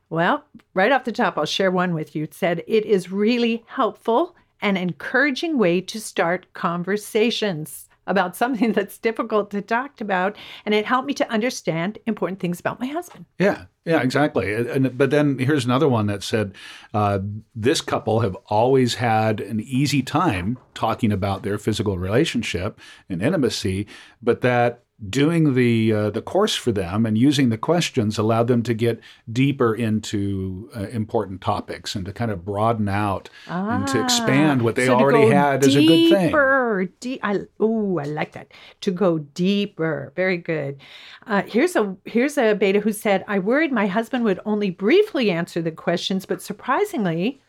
[0.10, 2.24] Well, right off the top, I'll share one with you.
[2.24, 8.98] It said it is really helpful and encouraging way to start conversations about something that's
[8.98, 13.26] difficult to talk about, and it helped me to understand important things about my husband.
[13.40, 14.54] Yeah, yeah, exactly.
[14.54, 16.56] And, but then here's another one that said
[16.94, 17.20] uh,
[17.54, 23.88] this couple have always had an easy time talking about their physical relationship and intimacy,
[24.22, 28.64] but that doing the uh, the course for them and using the questions allowed them
[28.64, 29.00] to get
[29.32, 34.76] deeper into uh, important topics and to kind of broaden out and to expand what
[34.76, 36.28] they Ah, So already had as a good thing.
[36.28, 38.52] Deeper, de- I, ooh, I like that.
[38.82, 40.80] To go deeper, very good.
[41.28, 45.30] Uh, here's a here's a beta who said, "I worried my husband would only briefly
[45.30, 47.42] answer the questions, but surprisingly."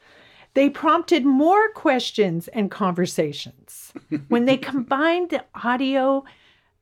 [0.55, 3.93] They prompted more questions and conversations.
[4.29, 6.25] when they combined the audio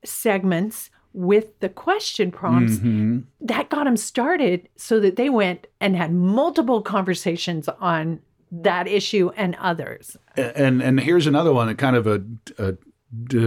[0.04, 3.24] segments with the question prompts, Mhm.
[3.40, 8.18] that got them started so that they went and had multiple conversations on
[8.50, 10.16] that issue and others.
[10.36, 12.22] and and here's another one, a kind of a,
[12.58, 12.74] a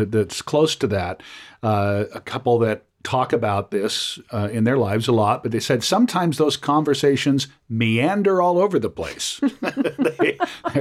[0.06, 1.22] that's close to that.
[1.62, 5.62] Uh, a couple that talk about this uh, in their lives a lot, but they
[5.62, 9.40] said sometimes those conversations meander all over the place.
[9.62, 10.38] they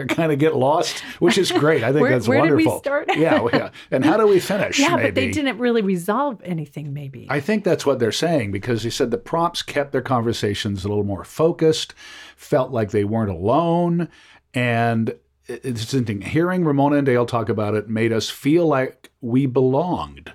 [0.08, 1.84] kind of get lost, which is great.
[1.84, 2.78] I think Where- that's where did we wonderful.
[2.80, 3.16] start?
[3.16, 3.70] yeah, yeah.
[3.92, 4.80] And how do we finish?
[4.80, 5.02] Yeah, maybe?
[5.08, 7.26] but they didn't really resolve anything, maybe.
[7.30, 10.88] I think that's what they're saying because they said the prompts kept their conversations a
[10.88, 11.94] little more focused,
[12.36, 14.08] felt like they weren't alone,
[14.52, 15.14] and
[15.46, 16.22] it's interesting.
[16.22, 20.32] Hearing Ramona and Dale talk about it made us feel like we belonged.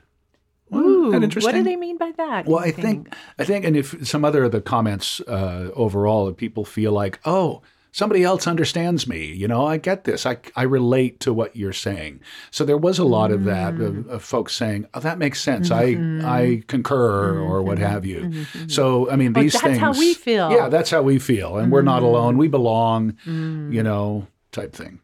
[0.71, 2.45] Wasn't Ooh, that what do they mean by that?
[2.47, 3.03] Well, I Anything?
[3.03, 6.91] think I think, and if some other of the comments uh, overall, that people feel
[6.93, 9.25] like, oh, somebody else understands me.
[9.25, 10.25] You know, I get this.
[10.25, 12.21] I I relate to what you're saying.
[12.49, 14.07] So there was a lot of that of, Mm.
[14.09, 15.69] of folks saying, oh, that makes sense.
[15.69, 16.25] Mm-hmm.
[16.25, 18.45] I I concur or what have you.
[18.67, 19.77] So I mean, Oh, these that's things.
[19.79, 20.51] That's how we feel.
[20.51, 22.37] Yeah, that's how we feel, and we're not alone.
[22.37, 23.17] We belong.
[23.27, 23.73] Mm.
[23.73, 25.01] You know, type thing.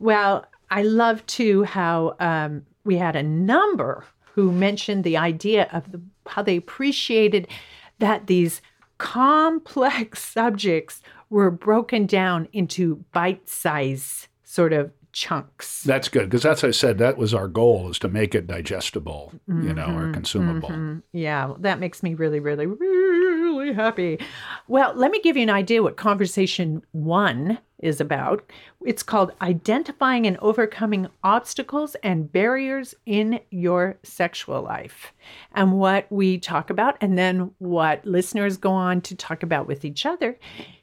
[0.00, 4.04] Well, I love too how um, we had a number
[4.36, 7.48] who mentioned the idea of the, how they appreciated
[7.98, 8.60] that these
[8.98, 15.82] complex subjects were broken down into bite size sort of chunks.
[15.84, 19.32] That's good because that's I said that was our goal is to make it digestible,
[19.48, 20.68] you know, or consumable.
[20.68, 21.02] Mhm.
[21.12, 24.18] Yeah, that makes me really, really, really happy.
[24.68, 28.44] Well, let me give you an idea what conversation one is about.
[28.84, 35.12] It's called Identifying and Overcoming Obstacles and Barriers in Your Sexual Life.
[35.54, 39.84] And what we talk about, and then what listeners go on to talk about with
[39.84, 40.38] each other,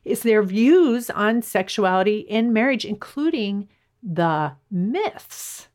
[0.05, 3.69] is their views on sexuality in marriage, including
[4.03, 5.67] the myths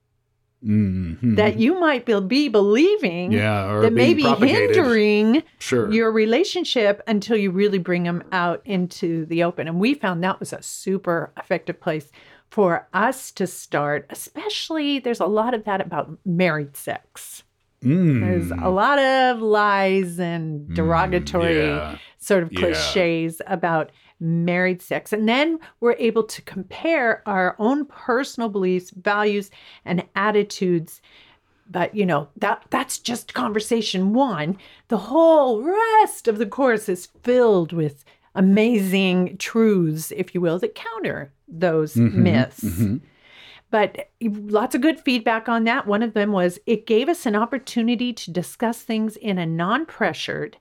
[0.66, 1.36] Mhm.
[1.36, 4.74] that you might be, be believing yeah, that may be propagated.
[4.74, 5.90] hindering Sure.
[5.92, 9.68] your relationship until you really bring them out into the open.
[9.68, 12.10] And we found that was a super effective place
[12.50, 17.44] for us to start, especially there's a lot of that about married sex.
[17.84, 18.20] Mm.
[18.22, 21.98] There's a lot of lies and derogatory yeah.
[22.18, 22.58] sort of Yeah.
[22.58, 23.90] cliches about
[24.20, 25.12] married sex.
[25.12, 29.50] And then we're able to compare our own personal beliefs, values,
[29.84, 31.00] and attitudes.
[31.70, 34.56] But you know, that that's just conversation one.
[34.88, 38.04] The whole rest of the course is filled with
[38.34, 42.64] amazing truths, if you will, that counter those Mhm, myths.
[42.64, 43.00] mhm.
[43.70, 45.86] But lots of good feedback on that.
[45.86, 49.84] One of them was it gave us an opportunity to discuss things in a non
[49.84, 50.56] pressured,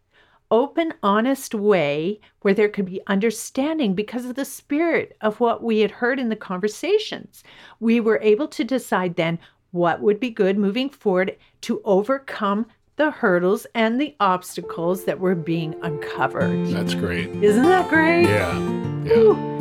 [0.51, 5.79] open, honest way where there could be understanding because of the spirit of what we
[5.79, 7.43] had heard in the conversations.
[7.79, 9.39] We were able to decide then
[9.71, 15.36] what would be good moving forward to overcome the hurdles and the obstacles that were
[15.36, 16.67] being uncovered.
[16.67, 17.29] That's great.
[17.43, 18.23] Isn't that great?
[18.23, 18.57] Yeah.
[19.03, 19.57] Yeah.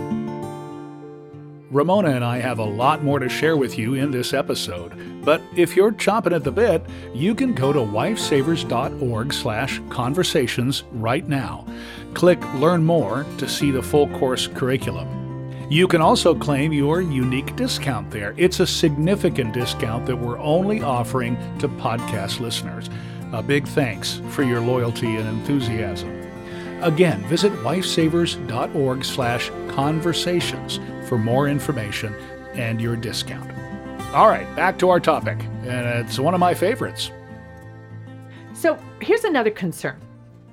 [1.71, 4.93] Ramona and I have a lot more to share with you in this episode,
[5.27, 11.27] but if you're chomping at the bit, you can go to wifesavers.org slash conversations right
[11.27, 11.67] now.
[12.15, 15.09] Click Learn More to see the full course curriculum.
[15.69, 18.35] You can also claim your unique discount there.
[18.37, 22.89] It's a significant discount that we're only offering to podcast listeners.
[23.33, 26.09] A big thanks for your loyalty and enthusiasm.
[26.83, 32.15] Again, visit wifesavers.org slash conversations for more information
[32.55, 33.56] and your discount.
[34.15, 37.11] All right, back to our topic, and it's one of my favorites.
[38.55, 40.01] So here's another concern.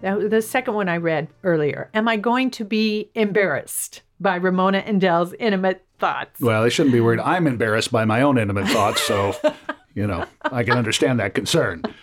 [0.02, 1.90] The second one I read earlier.
[1.94, 6.42] Am I going to be embarrassed by Ramona and Dale's intimate thoughts?
[6.42, 7.22] Well, I shouldn't be worried.
[7.22, 9.34] I'm embarrassed by my own intimate thoughts, so,
[9.96, 11.84] you know, I can understand that concern.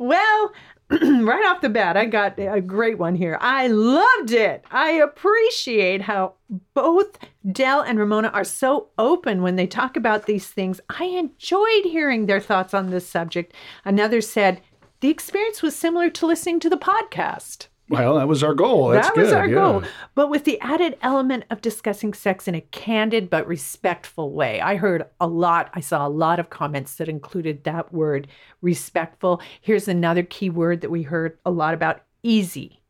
[0.00, 0.52] Well,
[1.00, 3.36] right off the bat, I got a great one here.
[3.42, 4.64] I loved it.
[4.70, 6.34] I appreciate how
[6.72, 7.18] both
[7.52, 10.80] Dale and Ramona are so open when they talk about these things.
[10.88, 13.52] I enjoyed hearing their thoughts on this subject.
[13.84, 14.62] Another said,
[15.00, 17.67] the experience was similar to listening to the podcast.
[17.88, 18.88] Well, that was our goal.
[18.88, 19.54] That's that was good, our yeah.
[19.54, 19.82] goal.
[20.14, 24.60] But with the added element of discussing sex in a candid but respectful way.
[24.60, 28.28] I heard a lot, I saw a lot of comments that included that word,
[28.60, 29.40] respectful.
[29.60, 32.82] Here's another key word that we heard a lot about easy.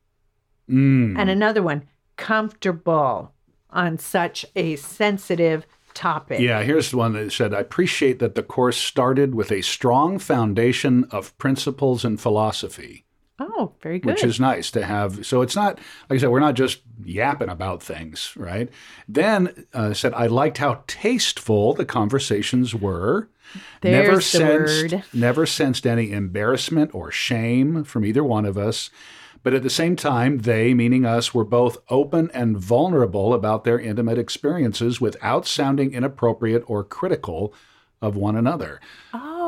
[0.68, 1.18] Mm.
[1.18, 1.84] And another one,
[2.16, 3.32] comfortable
[3.70, 6.40] on such a sensitive topic.
[6.40, 11.04] Yeah, here's one that said I appreciate that the course started with a strong foundation
[11.10, 13.04] of principles and philosophy.
[13.40, 14.10] Oh, very good.
[14.14, 15.24] which is nice to have.
[15.24, 15.78] So it's not
[16.10, 18.68] like I said, we're not just yapping about things, right?
[19.06, 23.28] Then uh, said I liked how tasteful the conversations were.
[23.82, 25.04] never There's the sensed, word.
[25.14, 28.90] never sensed any embarrassment or shame from either one of us.
[29.44, 33.78] But at the same time, they, meaning us, were both open and vulnerable about their
[33.78, 37.54] intimate experiences without sounding inappropriate or critical
[38.02, 38.80] of one another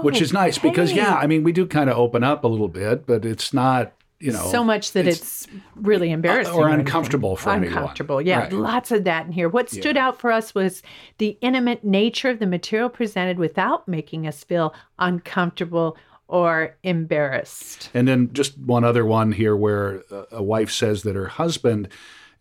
[0.02, 2.48] which is nice oh, because yeah i mean we do kind of open up a
[2.48, 6.68] little bit but it's not you know so much that it's, really uh, embarrassing or
[6.68, 7.68] uncomfortable for anyone.
[7.78, 8.52] uncomfortable yeah Right.
[8.52, 10.82] lots of that in here what stood out for us was
[11.18, 15.96] the intimate nature of the material presented without making us feel uncomfortable
[16.28, 21.16] or embarrassed and then just one other one here where a- a wife says that
[21.16, 21.88] her husband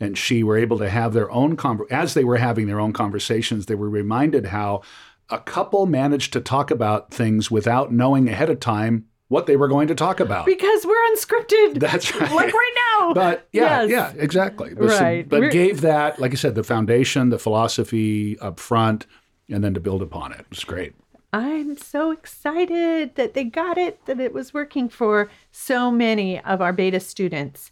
[0.02, 2.94] and she were able to have their own conver- as they were having their own
[2.94, 4.82] conversations they were reminded how
[5.30, 9.68] a couple managed to talk about things without knowing ahead of time what they were
[9.68, 13.90] going to talk about because we're unscripted that's right like right now But yeah, Yes.
[14.16, 14.74] yeah, exactly.
[14.74, 15.28] But, so- Right.
[15.30, 19.06] but We're- gave that, like I said, the foundation, the philosophy up front,
[19.48, 20.46] and then to build upon it.
[20.52, 20.94] It's great.
[21.32, 26.60] I'm so excited that they got it, that it was working for so many of
[26.60, 27.70] our beta students.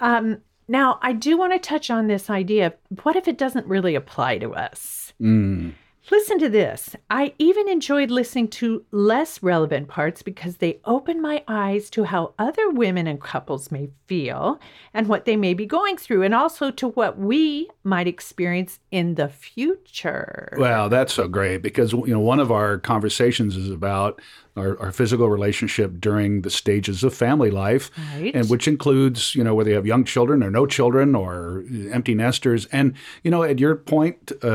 [0.00, 3.66] Um, now, I do want to touch on this idea of what if it doesn't
[3.66, 5.14] really apply to us?
[5.20, 5.72] Mm.
[6.10, 6.96] Listen to this.
[7.08, 12.34] I even enjoyed listening to less relevant parts because they open my eyes to how
[12.36, 14.58] other women and couples may feel
[14.92, 19.14] and what they may be going through, and also to what we might experience in
[19.14, 20.56] the future.
[20.58, 24.20] Well, that's so great because you know one of our conversations is about
[24.56, 28.34] our, our physical relationship during the stages of family life, Right.
[28.34, 32.14] and which includes you know whether you have young children or no children or empty
[32.14, 32.66] nesters.
[32.66, 34.48] And you know, at your point, uh,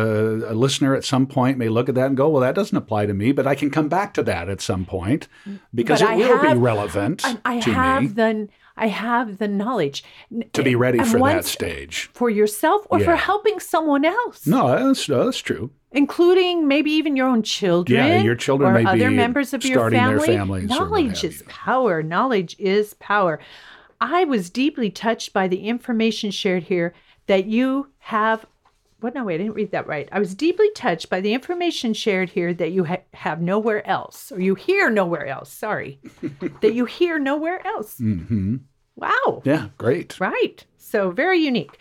[0.48, 3.06] a listener at some point may look at that and go, "Well, that doesn't apply
[3.06, 5.28] to me," but I can come back to that at some point
[5.74, 9.48] because But it I will be relevant I, I have me the I have the
[9.48, 10.04] knowledge
[10.54, 12.10] to be ready and for that stage.
[12.14, 14.46] for yourself or for helping someone else.
[14.46, 15.72] No, that's that's true.
[15.92, 18.06] including maybe even your own children.
[18.06, 20.38] Yeah, your children or may other be members of your starting their family.
[20.38, 22.04] families Knowledge is power.
[22.04, 23.40] Knowledge is power.
[24.02, 26.94] I was deeply touched by the information shared here
[27.28, 28.46] that you have.
[29.02, 29.14] What?
[29.14, 30.08] No, wait, I didn't read that right.
[30.12, 34.32] I was deeply touched by the information shared here that you ha- have nowhere else,
[34.32, 35.52] or you hear nowhere else.
[35.52, 36.00] Sorry,
[36.62, 37.98] that you hear nowhere else.
[37.98, 38.58] hmm
[38.96, 39.42] Wow.
[39.44, 40.20] Yeah, great.
[40.20, 40.66] Right.
[40.78, 41.78] So very unique.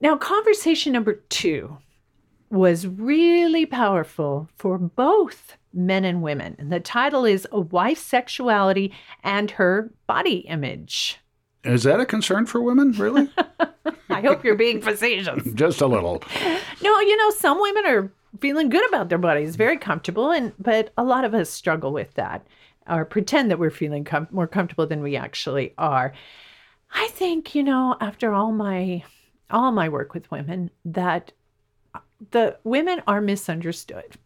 [0.00, 1.78] Now, conversation number two
[2.50, 6.56] was really powerful for both men and women.
[6.58, 11.18] And the title is A Wife's Sexuality and Her Body Image.
[11.64, 13.30] Is that a concern for women, really?
[14.10, 15.42] I hope you're being facetious.
[15.54, 16.22] Just a little.
[16.82, 20.92] No, you know, some women are feeling good about their bodies, very comfortable, and but
[20.96, 22.46] a lot of us struggle with that
[22.88, 26.12] or pretend that we're feeling com- more comfortable than we actually are.
[26.92, 29.04] I think, you know, after all my
[29.50, 31.32] all my work with women that
[31.94, 32.00] uh,
[32.30, 34.16] the women are misunderstood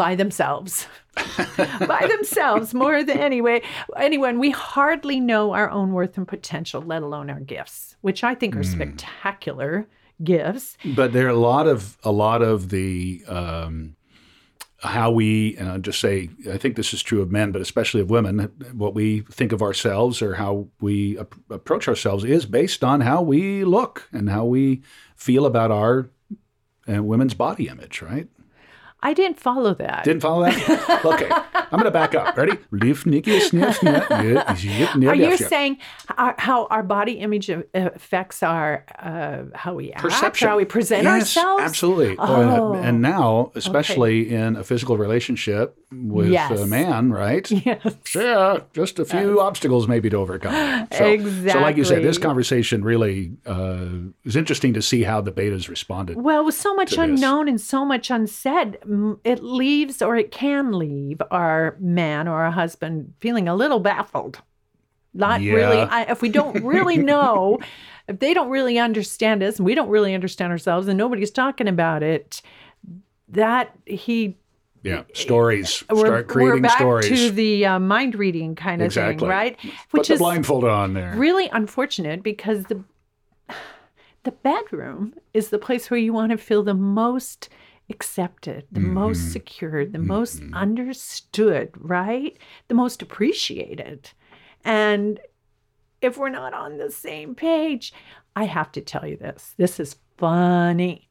[0.00, 0.86] by themselves.
[1.86, 3.60] by themselves more than anyway
[3.98, 8.32] anyone we hardly know our own worth and potential let alone our gifts which i
[8.32, 9.88] think are spectacular
[10.22, 13.96] gifts But there are a lot of a lot of the um,
[14.78, 18.00] how we and I'll just say I think this is true of men, but especially
[18.00, 18.50] of women.
[18.72, 23.20] What we think of ourselves or how we ap- approach ourselves is based on how
[23.20, 24.82] we look and how we
[25.16, 26.08] feel about our
[26.88, 28.00] uh, women's body image.
[28.00, 28.28] Right?
[29.02, 30.04] I didn't follow that.
[30.04, 31.04] Didn't follow that?
[31.04, 32.36] okay, I'm going to back up.
[32.36, 32.58] Ready?
[35.06, 35.78] Are you saying
[36.16, 40.48] our, how our body image affects our uh, how we act perception.
[40.48, 41.62] how we present yes, ourselves?
[41.62, 42.16] absolutely.
[42.18, 46.60] Oh, and now especially in a physical relationship with Yes.
[46.60, 47.50] a man right?
[47.70, 47.96] Yes.
[48.14, 50.88] Yeah just a few obstacles maybe to overcome.
[50.92, 53.86] So, so like you said this conversation really uh,
[54.24, 57.84] is interesting to see how the betas responded Well, with so much unknown and so
[57.84, 58.78] much unsaid,
[59.24, 64.42] it leaves or it can leave our man or our husband feeling a little baffled.
[65.12, 65.54] Not Yeah.
[65.54, 65.78] really.
[65.78, 67.58] I, if we don't really know,
[68.08, 71.68] if they don't really understand us, and we don't really understand ourselves, and nobody's talking
[71.68, 72.42] about it,
[73.28, 74.36] that he
[74.82, 78.86] yeah stories we're, start we're creating back stories to the uh, mind reading kind of
[78.86, 79.18] Exactly.
[79.18, 79.56] thing, right?
[79.62, 82.82] put Which the is blindfold on there really unfortunate because the
[84.22, 87.48] the bedroom is the place where you want to feel the most
[87.90, 88.94] accepted, the Mm-hmm.
[88.94, 92.38] most secure, the most understood, right?
[92.68, 94.10] The most appreciated.
[94.64, 95.20] And
[96.00, 97.92] if we're not on the same page,
[98.36, 99.54] I have to tell you this.
[99.56, 101.08] This is funny.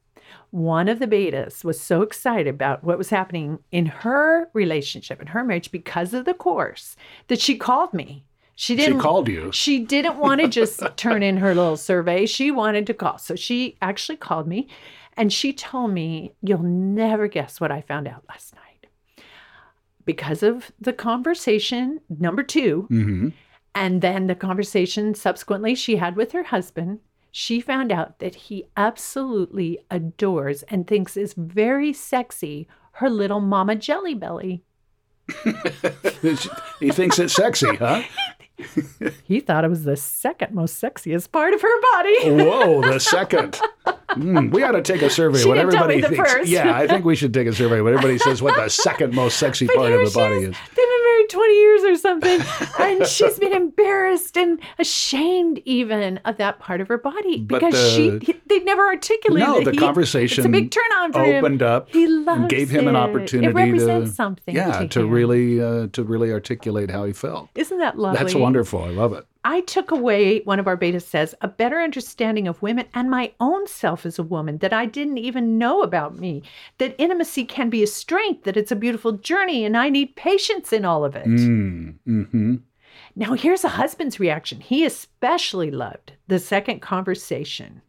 [0.50, 5.28] One of the betas was so excited about what was happening in her relationship, in
[5.28, 6.96] her marriage, because of the course,
[7.28, 8.24] that she called me.
[8.56, 12.26] She didn't She called you she didn't want to just turn in her little survey.
[12.26, 13.16] She wanted to call.
[13.18, 14.68] So she actually called me
[15.20, 19.24] and she told me, You'll never guess what I found out last night.
[20.06, 23.28] Because of the conversation, number two, hmm
[23.72, 26.98] and then the conversation subsequently she had with her husband,
[27.30, 33.76] she found out that he absolutely adores and thinks is very sexy her little mama
[33.76, 34.64] jelly belly.
[36.80, 38.02] he thinks it's sexy huh
[39.24, 42.30] He thought it was the second most sexiest part of her body.
[42.44, 43.60] Whoa, the second.
[44.10, 45.38] Mm, we ought to take a survey.
[45.40, 46.16] She what everybody thinks.
[46.16, 46.48] first.
[46.48, 47.80] Yeah, I think we should take a survey.
[47.80, 50.42] What everybody says, what the second most sexy But part of the body is.
[50.48, 50.56] is.
[50.74, 52.40] They've been married 20 years or something.
[52.80, 58.10] and she's been embarrassed and ashamed even of that part of her body because she
[58.10, 61.22] the- he, they've never articulated No, the he- conversation It's a big turn on for
[61.24, 61.44] him.
[61.44, 64.54] opened up He loves gave him an opportunity It represents to something.
[64.56, 67.48] yeah to, to really uh, to really articulate how he felt.
[67.54, 68.18] Isn't that lovely?
[68.18, 68.84] That's wonderful.
[68.84, 69.26] I love it.
[69.44, 73.32] I took away, one of our betas says, a better understanding of women and my
[73.40, 76.42] own self as a woman that I didn't even know about me.
[76.78, 80.72] That intimacy can be a strength, that it's a beautiful journey, and I need patience
[80.72, 81.26] in all of it.
[81.26, 82.56] Mm, hmm
[83.16, 84.60] Now, here's a husband's reaction.
[84.60, 87.80] He especially loved the second conversation.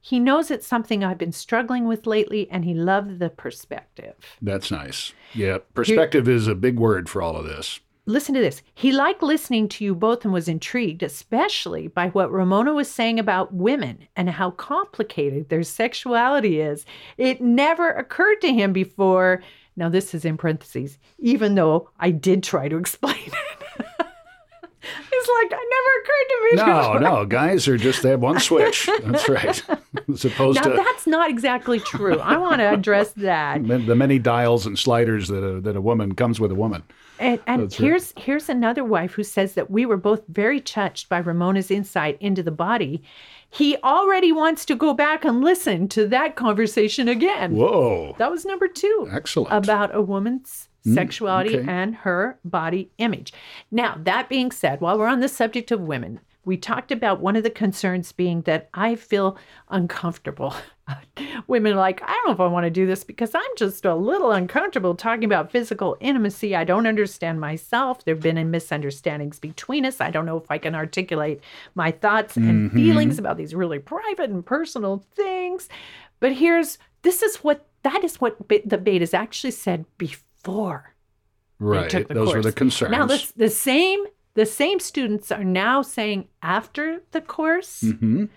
[0.00, 4.14] He knows it's something I've been struggling with lately, and he loved the perspective.
[4.40, 5.12] That's nice.
[5.34, 7.80] Yeah, perspective is a big word for all of this.
[8.08, 8.62] Listen to this.
[8.72, 13.18] He liked listening to you both and was intrigued, especially by what Ramona was saying
[13.18, 16.86] about women and how complicated their sexuality is.
[17.18, 19.42] It never occurred to him before.
[19.74, 23.34] Now, this is in parentheses, even though I did try to explain it.
[25.12, 26.56] it's like, it never occurred to me.
[26.56, 28.88] No, no, guys are just they have one switch.
[29.02, 29.62] That's right.
[30.08, 32.20] As opposed Now, to that's not exactly true.
[32.20, 33.66] I want to address that.
[33.66, 36.84] the many dials and sliders that a, that a woman comes with a woman.
[37.18, 37.72] And, and right.
[37.72, 42.16] here's here's another wife who says that we were both very touched by Ramona's insight
[42.20, 43.02] into the body.
[43.48, 47.54] He already wants to go back and listen to that conversation again.
[47.54, 49.52] Whoa, That was number two excellent.
[49.52, 51.70] about a woman's mm, sexuality okay.
[51.70, 53.32] and her body image.
[53.70, 57.34] Now, that being said, while we're on the subject of women, we talked about one
[57.34, 59.36] of the concerns being that I feel
[59.68, 60.54] uncomfortable.
[61.48, 63.84] women are like, I don't know if I want to do this because I'm just
[63.84, 66.54] a little uncomfortable talking about physical intimacy.
[66.54, 68.04] I don't understand myself.
[68.04, 70.00] There have been misunderstandings between us.
[70.00, 71.40] I don't know if I can articulate
[71.74, 72.76] my thoughts and mm-hmm.
[72.76, 75.68] feelings about these really private and personal things.
[76.20, 80.94] But here's this is what that is what Be- the betas actually said before
[81.58, 82.92] right, those were the concerns.
[82.92, 84.06] Now the, the same
[84.36, 88.28] the same students are now saying after the course Mhm.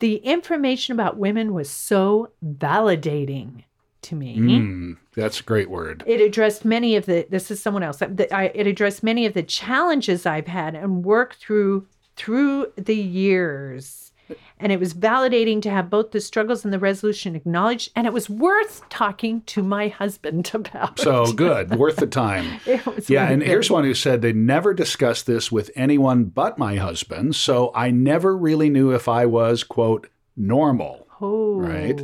[0.00, 3.64] the information about women was so validating
[4.02, 4.36] to me.
[4.38, 6.02] Mm, that's a great word.
[6.06, 7.26] It addressed many of the.
[7.28, 7.98] This is someone else.
[7.98, 12.96] The- I- It addressed many of the challenges I've had and worked through through the
[12.96, 14.09] years,
[14.58, 17.90] and it was validating to have both the struggles and the resolution acknowledged.
[17.96, 20.98] And it was worth talking to my husband about.
[20.98, 22.60] So good, worth the time.
[23.08, 27.34] Yeah, and here's one who said they never discussed this with anyone but my husband,
[27.34, 31.06] so I never really knew if I was, quote, normal.
[31.20, 32.00] Oh, Right.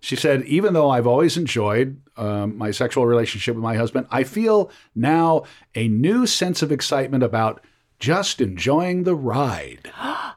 [0.00, 4.22] She said, even though I've always enjoyed um, my sexual relationship with my husband, I
[4.22, 5.44] feel now
[5.74, 7.64] a new sense of excitement about
[7.98, 9.90] just enjoying the ride.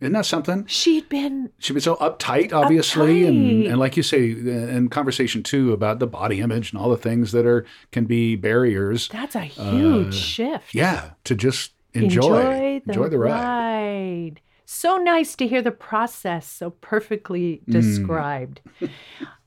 [0.00, 0.64] Isn't that something?
[0.66, 3.70] She'd been She'd been so uptight, obviously, and Uptight.
[3.70, 7.32] and like you say, in conversation too about the body image and all the things
[7.32, 9.08] that are can be barriers.
[9.08, 10.66] that's a huge shift.
[10.76, 13.32] Uh, Yeah, to just enjoy enjoy the, ride.
[13.32, 14.40] ride.
[14.64, 17.72] So nice to hear the process so perfectly Mm.
[17.72, 18.60] described.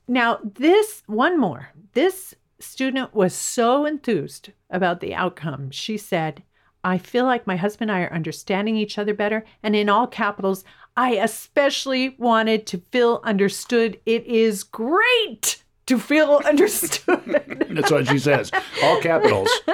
[0.08, 1.68] now, this one more.
[1.94, 5.70] This student was so enthused about the outcome.
[5.70, 6.42] She said,
[6.84, 9.44] I feel like my husband and I are understanding each other better.
[9.62, 10.64] And in all capitals,
[10.96, 14.00] I especially wanted to feel understood.
[14.04, 17.66] It is great to feel understood.
[17.70, 18.50] That's what she says.
[18.82, 19.48] All capitals.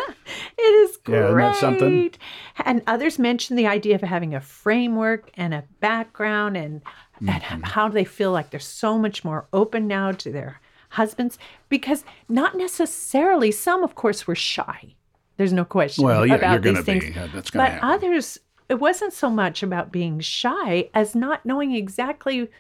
[0.61, 1.19] It is great.
[1.21, 2.11] Yeah, isn't that something?
[2.65, 6.83] And others mention the idea of having a framework and a background and,
[7.23, 7.53] Mm-hmm.
[7.55, 11.37] and how they feel like they're so much more open now to their husbands
[11.69, 14.95] because not necessarily some of course were shy.
[15.39, 17.01] There's no question Well, yeah, about you're going these to be.
[17.01, 17.17] things.
[17.17, 17.89] Yeah, That's But happen.
[17.89, 22.51] others it wasn't so much about being shy as not knowing exactly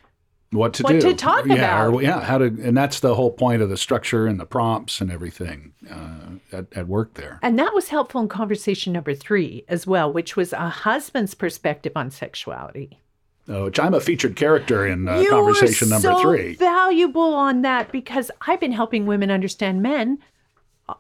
[0.51, 1.01] what to what do?
[1.01, 1.95] to talk yeah, about.
[1.95, 5.03] Or, yeah, how to, and that's the whole point of the structure and the prompts
[5.03, 7.39] and everything uh, at, at work there.
[7.43, 11.93] And that was helpful in conversation number three as well, which was a husband's perspective
[11.95, 12.99] on sexuality.
[13.47, 16.55] Uh, which I'm a featured character in uh, conversation number so three.
[16.55, 20.19] Valuable on that because I've been helping women understand men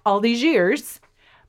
[0.04, 1.00] all these years,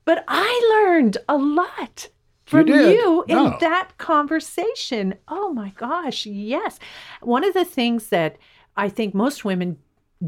[0.04, 2.08] but I learned a lot
[2.44, 2.96] from did?
[2.96, 3.56] you in No.
[3.60, 5.14] that conversation.
[5.28, 6.78] Oh my gosh, yes.
[7.22, 8.36] One of the things that
[8.76, 9.78] I think most women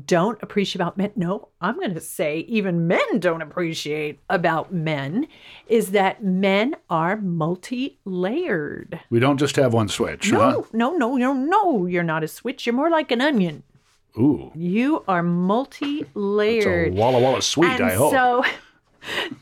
[0.07, 5.27] don't appreciate about men, no, I'm going to say even men don't appreciate about men,
[5.67, 9.01] is that men are multi layered.
[9.11, 10.31] We don't just have one switch.
[10.31, 10.63] huh?
[10.73, 11.87] No, no, no, no, no.
[11.87, 12.65] You're not a switch.
[12.67, 13.65] You're more like an onion.
[14.19, 16.95] Ooh, You are multi-layered.
[16.95, 18.13] Walla Walla sweet, and I hope.
[18.13, 18.45] so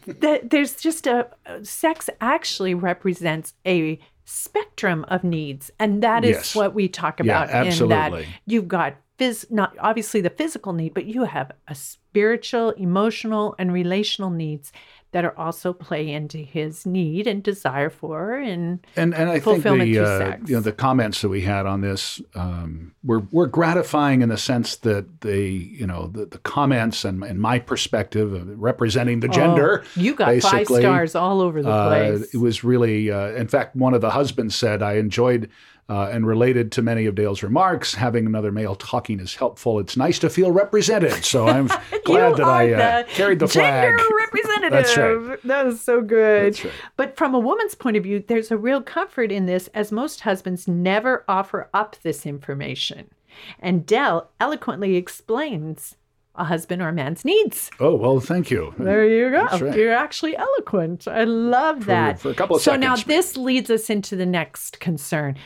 [0.06, 1.28] that there's just a
[1.62, 6.54] sex actually represents a spectrum of needs, and that is Yes.
[6.54, 7.50] what we talk Yeah, about.
[7.50, 8.22] In absolutely.
[8.22, 13.54] that you've got phys- not obviously the physical need, but you have a spiritual, emotional,
[13.58, 14.72] and relational needs
[15.12, 19.64] that are also play into his need and desire for and And and I think
[19.64, 24.22] the uh, you know the comments that we had on this um, were were gratifying
[24.22, 28.60] in the sense that they you know the, the comments and, and my perspective of
[28.60, 29.82] representing the gender.
[29.84, 32.34] Oh, you got five stars all over the uh, place.
[32.34, 35.50] it was really uh, in fact one of the husbands said I enjoyed.
[35.90, 39.80] Uh, and related to many of Dale's remarks, having another male talking is helpful.
[39.80, 41.24] It's nice to feel represented.
[41.24, 41.66] So I'm
[42.04, 43.98] glad that I uh, the carried the flag.
[43.98, 44.70] Gender representative.
[44.70, 45.42] That's right.
[45.42, 46.52] That is so good.
[46.52, 46.74] That's right.
[46.96, 50.20] But from a woman's point of view, there's a real comfort in this, as most
[50.20, 53.10] husbands never offer up this information.
[53.58, 55.96] And Dale eloquently explains
[56.36, 57.70] a husband or a man's needs.
[57.80, 58.72] Oh well, thank you.
[58.78, 59.58] There you go.
[59.58, 59.76] Right.
[59.76, 61.08] You're actually eloquent.
[61.08, 62.20] I love that.
[62.20, 65.36] for a couple of so now this leads us into the next concern.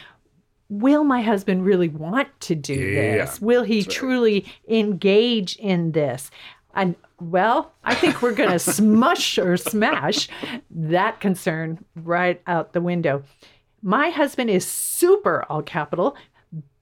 [0.68, 3.40] Will my husband really want to do Yeah, this?
[3.40, 6.30] Will he truly engage in this?
[6.74, 10.28] And well, I think we're going to smush or smash
[10.70, 13.22] that concern right out the window.
[13.82, 16.16] My husband is super, all capital,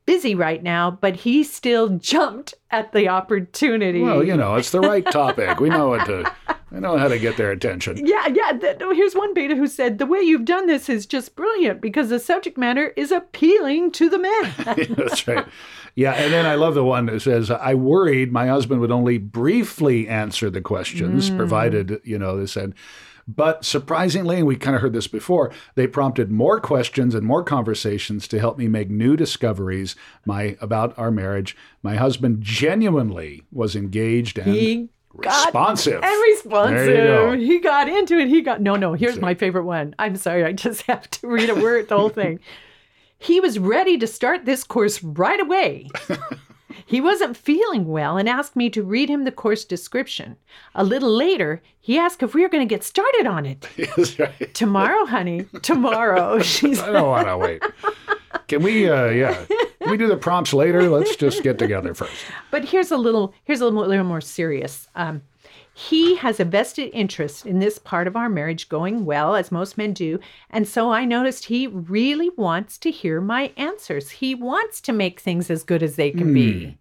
[0.07, 4.01] busy right now, but he still jumped at the opportunity.
[4.03, 5.61] Well, you know, it's the right topic.
[5.61, 6.33] We know what to.
[6.73, 8.07] We know how to get their attention.
[8.07, 8.53] Yeah, yeah.
[8.59, 12.09] th- here's one beta who said, The way you've done this is just brilliant because
[12.09, 14.55] the subject matter is appealing to the men.
[14.97, 15.47] That's right.
[15.95, 19.18] Yeah, and then I love the one that says, "I worried my husband would only
[19.18, 21.37] briefly answer the questions, Mm.
[21.37, 22.73] provided you know." They said,
[23.29, 27.45] but surprisingly, and we kind of heard this before, they prompted more questions and more
[27.45, 29.95] conversations to help me make new discoveries
[30.27, 31.57] my about our marriage.
[31.83, 36.02] My husband genuinely was engaged and he responsive.
[36.02, 36.96] and responsive.
[36.96, 37.32] Go.
[37.32, 38.28] He got into it.
[38.28, 38.94] He got no, no.
[38.94, 39.94] Here's my favorite one.
[39.98, 42.40] I'm sorry, I just have to read a word, the whole thing.
[43.18, 45.88] He was ready to start this course right away.
[46.92, 50.36] He wasn't feeling well and asked me to read him the course description.
[50.74, 53.66] A little later, he asked if we were going to get started on it.
[53.96, 54.54] That's right.
[54.54, 55.46] Tomorrow, honey.
[55.62, 56.40] Tomorrow.
[56.40, 57.62] She's I don't want to wait.
[58.49, 58.88] Can we?
[58.88, 59.45] Uh, yeah.
[59.80, 60.88] Can we do the prompts later?
[60.88, 62.24] Let's just get together first.
[62.51, 64.88] But here's a little here's a little, little more serious.
[64.95, 65.22] Um,
[65.74, 69.78] he has a vested interest in this part of our marriage going well, as most
[69.78, 70.20] men do.
[70.51, 74.11] And so I noticed he really wants to hear my answers.
[74.11, 76.76] He wants to make things as good as they can be.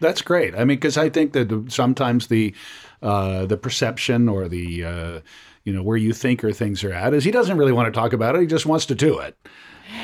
[0.00, 0.54] That's great.
[0.54, 2.54] I mean, because I think that sometimes the
[3.02, 5.20] uh, the perception or the uh,
[5.64, 8.00] you know where you think or things are at is he doesn't really want to
[8.00, 8.40] talk about it.
[8.40, 9.36] He just wants to do it,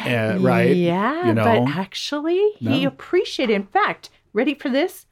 [0.07, 0.75] uh, right?
[0.77, 1.27] Yeah.
[1.27, 1.45] You know.
[1.45, 3.55] But actually, he appreciated.
[3.55, 5.07] In fact, ready for this?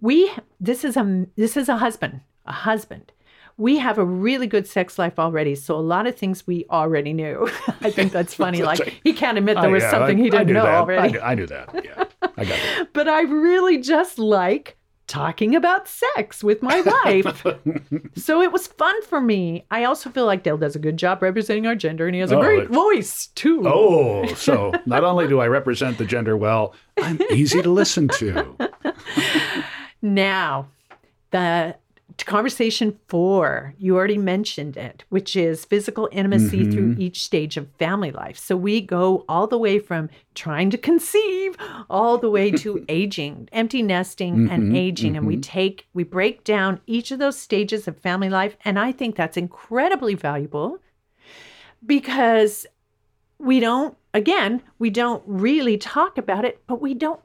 [0.00, 0.30] We
[0.60, 3.12] this is a this is a husband, a husband.
[3.58, 7.14] We have a really good sex life already, so a lot of things we already
[7.14, 7.48] knew.
[7.80, 8.60] I think that's funny.
[8.60, 9.00] That's like right.
[9.02, 10.74] he can't admit Oh, there was yeah, something I- he didn't know that.
[10.74, 11.12] I already.
[11.12, 11.70] knew, I knew that.
[11.84, 12.04] Yeah,
[12.36, 12.88] I got it.
[12.92, 14.76] But I really just like
[15.06, 17.44] talking about sex with my wife.
[18.16, 19.64] so it was fun for me.
[19.70, 22.32] I also feel like Dale does a good job representing our gender and he has
[22.32, 23.62] a Oh, great voice too.
[23.66, 28.56] Oh, so not only do I represent the gender well, I'm easy to listen to.
[30.02, 30.68] Now,
[31.30, 31.76] the
[32.24, 36.70] conversation four, you already mentioned it, which is physical intimacy mm-hmm.
[36.70, 38.38] through each stage of family life.
[38.38, 41.56] So we go all the way from trying to conceive
[41.90, 44.76] all the way to aging, empty nesting and mm-hmm.
[44.76, 45.16] aging.
[45.16, 45.40] And we mm-hmm.
[45.42, 48.56] take, we break down each of those stages of family life.
[48.64, 50.78] And I think that's incredibly valuable
[51.84, 52.66] because
[53.38, 57.20] we don't, again, we don't really talk about it, but we don't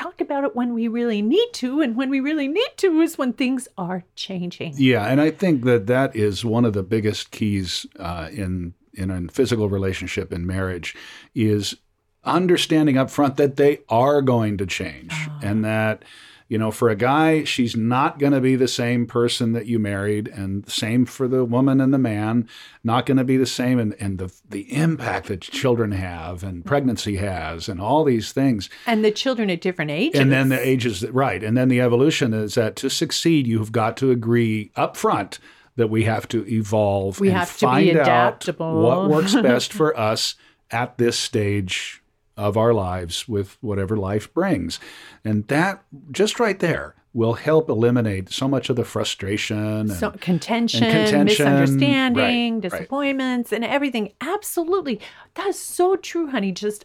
[0.00, 1.80] talk about it when we really need to.
[1.80, 4.74] And when we really need to is when things are changing.
[4.76, 9.10] Yeah, and I think that that is one of the biggest keys uh, in in
[9.10, 10.96] a physical relationship in marriage
[11.34, 11.76] is
[12.24, 16.04] understanding up front that they are going to change and that
[16.50, 19.78] you know for a guy she's not going to be the same person that you
[19.78, 22.46] married and same for the woman and the man
[22.84, 26.66] not going to be the same and, and the the impact that children have and
[26.66, 30.20] pregnancy has and all these things And the children at different ages.
[30.20, 33.96] and then the ages right and then the evolution is that to succeed you've got
[33.98, 35.38] to agree up front
[35.76, 38.82] that we have to evolve We and have to be find out adaptable.
[38.82, 40.34] what works best for us
[40.70, 41.99] at this stage
[42.46, 44.80] of our lives with whatever life brings
[45.24, 50.10] and that just right there will help eliminate so much of the frustration and, so
[50.12, 52.70] contention, and contention, misunderstanding, right, right.
[52.70, 54.12] disappointments, and everything.
[54.20, 55.00] Absolutely,
[55.34, 56.52] that's so true, honey.
[56.52, 56.84] Just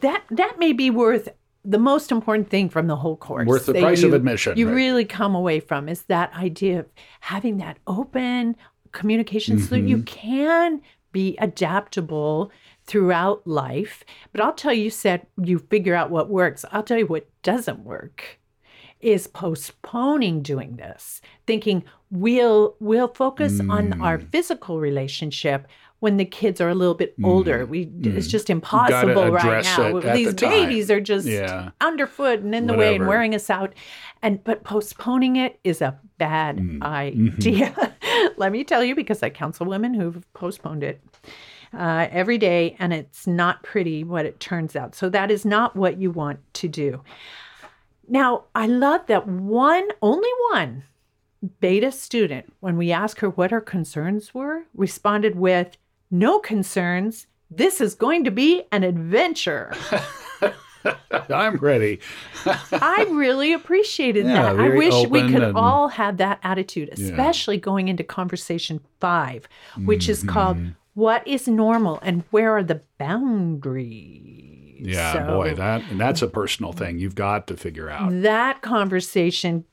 [0.00, 1.28] that that may be worth
[1.62, 3.46] the most important thing from the whole course.
[3.46, 4.74] Worth the price of admission, You right.
[4.74, 6.86] really come away from is that idea of
[7.20, 8.56] having that open
[8.92, 9.88] communication so that Mm-hmm.
[9.88, 10.80] you can
[11.12, 12.50] be adaptable
[12.88, 14.02] throughout life.
[14.32, 16.64] But I'll tell you, said you figure out what works.
[16.72, 18.40] I'll tell you what doesn't work
[19.00, 24.02] is postponing doing this thinking we'll we'll focus on Mm.
[24.02, 25.68] our physical relationship
[26.00, 30.34] when the kids are a little bit older we it's just impossible right now these
[30.34, 31.70] the babies are just Yeah.
[31.80, 33.72] underfoot and in the way and wearing us out
[34.20, 36.82] and but postponing it is a bad Mm.
[36.82, 38.26] idea Mm-hmm.
[38.36, 41.00] let me tell you because i counsel women who've postponed it
[41.74, 45.76] uh, every day and it's not pretty what it turns out so that is not
[45.76, 47.02] what you want to do
[48.10, 50.84] now, I love that one, only one
[51.60, 55.76] beta student, when we asked her what her concerns were, responded with,
[56.10, 57.26] No concerns.
[57.50, 59.74] This is going to be an adventure.
[61.30, 62.00] I'm ready.
[62.72, 64.58] I really appreciated Yeah, that.
[64.60, 69.48] I wish we could and- all have that attitude, especially going into conversation five,
[69.84, 70.70] which is called Mm-hmm.
[70.98, 74.80] What is Normal and Where Are the Boundaries?
[74.80, 78.10] Yeah, So boy, that and that's a personal thing you've got to figure out.
[78.22, 79.64] that conversation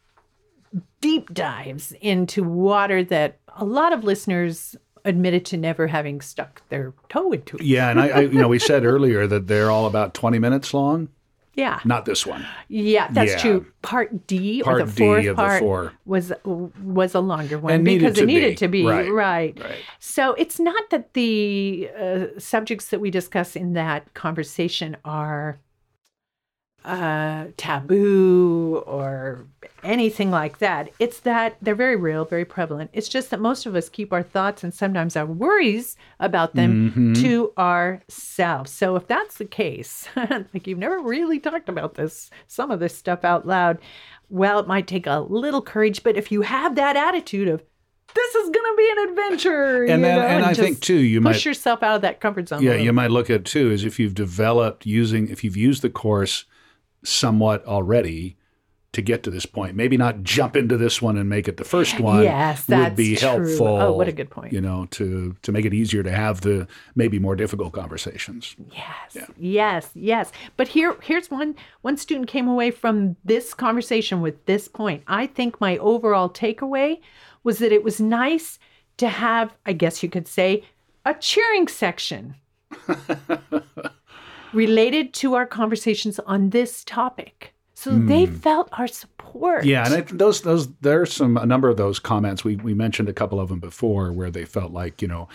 [1.01, 6.93] deep dives into water that a lot of listeners admitted to never having stuck their
[7.09, 7.57] toe into.
[7.59, 10.75] Yeah, and I, I you know, we said earlier that they're all about 20 minutes
[10.75, 11.09] long.
[11.55, 11.79] Yeah.
[11.85, 12.45] Not this one.
[12.67, 13.37] Yeah, that's Yeah.
[13.41, 13.65] true.
[13.81, 15.93] Part D or Part the D fourth of the part four.
[16.05, 18.55] was was a longer one And because it needed be.
[18.55, 19.09] to be Right.
[19.11, 19.57] right.
[19.63, 19.79] Right.
[19.99, 25.59] So it's not that the uh, subjects that we discuss in that conversation are
[26.85, 29.45] uh, taboo or
[29.83, 30.89] anything like that.
[30.99, 32.91] It's that they're very real, very prevalent.
[32.93, 36.91] It's just that most of us keep our thoughts and sometimes our worries about them
[36.91, 37.13] Mm-hmm.
[37.23, 38.71] to ourselves.
[38.71, 42.95] So if that's the case, like you've never really talked about this, some of this
[42.95, 43.79] stuff out loud,
[44.29, 46.03] well, it might take a little courage.
[46.03, 47.63] But if you have that attitude of
[48.13, 50.95] this is going to be an adventure, And you then- know, and I think, too,
[50.97, 52.61] you push might- yourself out of that comfort zone.
[52.63, 55.89] Yeah, you might look at too is if you've developed using if you've used the
[55.89, 56.45] course
[57.05, 58.37] somewhat already
[58.95, 59.75] to get to this point.
[59.75, 62.23] Maybe not jump into this one and make it the first one.
[62.23, 63.27] Yes, would be true.
[63.27, 63.67] helpful.
[63.67, 64.53] Oh, what a good point.
[64.53, 68.55] You know, to to make it easier to have the maybe more difficult conversations.
[68.71, 70.31] Yes, yes, yes.
[70.55, 71.55] But here, here's one.
[71.81, 75.03] One student came away from this conversation with this point.
[75.07, 77.01] I think my overall takeaway
[77.43, 78.59] was that it was nice
[78.97, 80.63] to have, I guess you could say,
[81.05, 82.35] a cheering section
[84.55, 87.53] related to our conversations on this topic.
[87.77, 89.63] So they felt our support.
[89.63, 89.67] Hmm.
[89.67, 93.09] Yeah, and I, those those there's some a number of those comments we we mentioned
[93.09, 95.27] a couple of them before where they felt like you know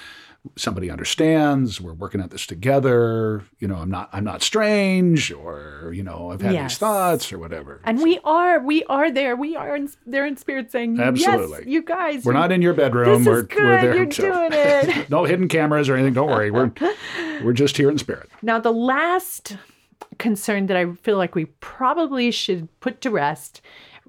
[0.57, 5.93] somebody understands we're working at this together you know i'm not i'm not strange or
[5.95, 6.73] you know i've had Yes.
[6.73, 9.37] these thoughts or whatever And we are, we are there.
[9.37, 11.59] We are in, there in spirit saying, Absolutely.
[11.59, 12.25] yes, you guys.
[12.25, 13.63] we're not in your bedroom This we're, is good.
[13.63, 14.23] we're there You're too.
[14.23, 15.11] doing it.
[15.11, 16.73] no hidden cameras or anything don't worry we're
[17.45, 19.57] we're just here in spirit Now, the last
[20.19, 23.61] concern that I feel like we probably should put to rest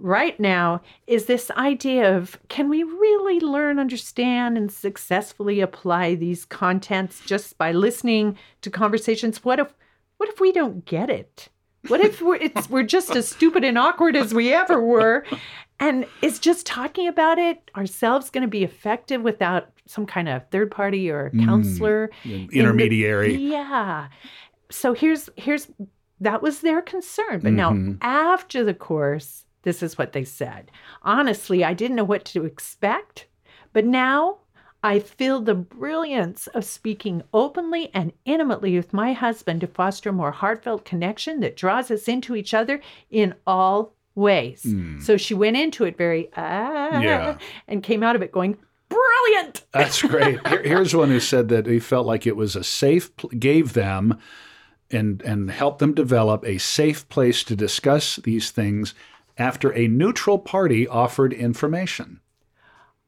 [0.01, 6.45] right now is this idea of can we really learn, understand, and successfully apply these
[6.45, 9.43] contents just by listening to conversations?
[9.43, 9.73] What if
[10.17, 11.49] what if we don't get it?
[11.87, 15.25] What if we're, it's, we're just as stupid and awkward as we ever were?
[15.79, 20.47] And is just talking about it ourselves going to be effective without some kind of
[20.51, 22.11] third party or counselor?
[22.23, 24.09] in the- intermediary yeah.
[24.69, 25.67] So here's here's
[26.19, 27.39] that was their concern.
[27.39, 27.97] But now Mhm.
[28.01, 30.71] after the course, this is what they said.
[31.03, 33.27] Honestly, I didn't know what to expect,
[33.73, 34.37] but now
[34.83, 40.13] I feel the brilliance of speaking openly and intimately with my husband to foster a
[40.13, 42.81] more heartfelt connection that draws us into each other
[43.11, 44.65] in all ways.
[44.99, 47.37] So she went into it very ah Yeah.
[47.67, 48.57] and came out of it going
[48.89, 49.63] brilliant.
[49.71, 50.45] That's great.
[50.47, 53.09] Here, here's one who said that he felt like it was a safe,
[53.39, 54.17] gave them
[54.89, 58.93] and and helped them develop a safe place to discuss these things
[59.37, 62.19] after a neutral party offered information.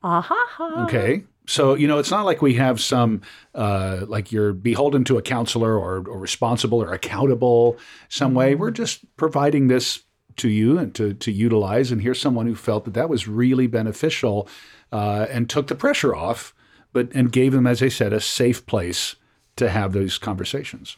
[0.04, 0.86] Ah-ha-ha.
[0.86, 1.24] Okay.
[1.46, 3.22] So, you know, it's not like we have some,
[3.54, 8.56] uh, like you're beholden to a counselor or, or responsible or accountable some way.
[8.56, 10.04] We're just providing this
[10.38, 11.92] to you and to, to utilize.
[11.92, 14.48] And here's someone who felt that that was really beneficial
[14.92, 16.54] uh, and took the pressure off,
[16.94, 19.16] but and gave them, as I said, a safe place
[19.58, 20.96] to have those conversations.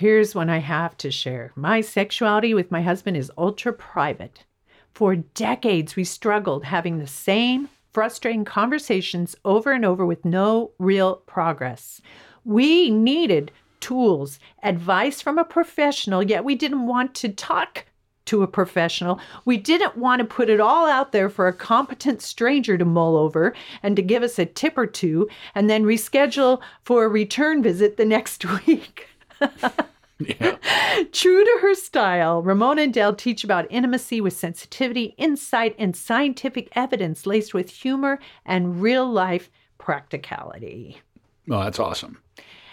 [0.00, 1.52] Here's one I have to share.
[1.54, 4.46] My sexuality with my husband is ultra private.
[4.94, 11.16] For decades, we struggled having the same frustrating conversations over and over with no real
[11.26, 12.00] progress.
[12.46, 17.84] We needed tools, advice from a professional, yet we didn't want to talk
[18.24, 19.20] to a professional.
[19.44, 23.18] We didn't want to put it all out there for a competent stranger to mull
[23.18, 27.62] over and to give us a tip or two and then reschedule for a return
[27.62, 29.06] visit the next week.
[30.20, 30.56] Yeah.
[31.12, 36.68] True to her style, Ramona and Dale teach about intimacy with sensitivity, insight, and scientific
[36.72, 41.00] evidence laced with humor and real life practicality.
[41.46, 42.18] Well, that's awesome.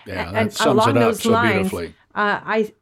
[0.06, 1.88] Yeah, that and sums it up those so lines, beautifully.
[2.16, 2.74] uh, I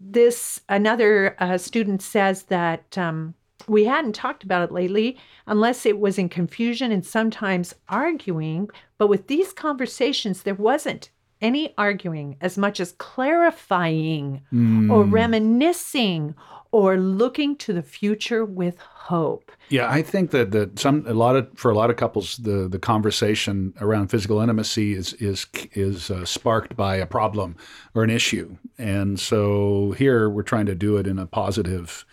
[0.00, 3.34] this another uh, student says that um,
[3.66, 8.68] we hadn't talked about it lately unless it was in confusion and sometimes arguing.
[8.96, 11.10] But with these conversations, there wasn't
[11.40, 15.12] any arguing as much as clarifying or Mm.
[15.12, 16.34] reminiscing
[16.70, 19.50] or looking to the future with hope.
[19.70, 22.68] Yeah, I think that that some a lot of for a lot of couples the
[22.68, 27.56] the conversation around physical intimacy is is is uh, sparked by a problem
[27.94, 32.04] or an issue, and so here we're trying to do it in a positive,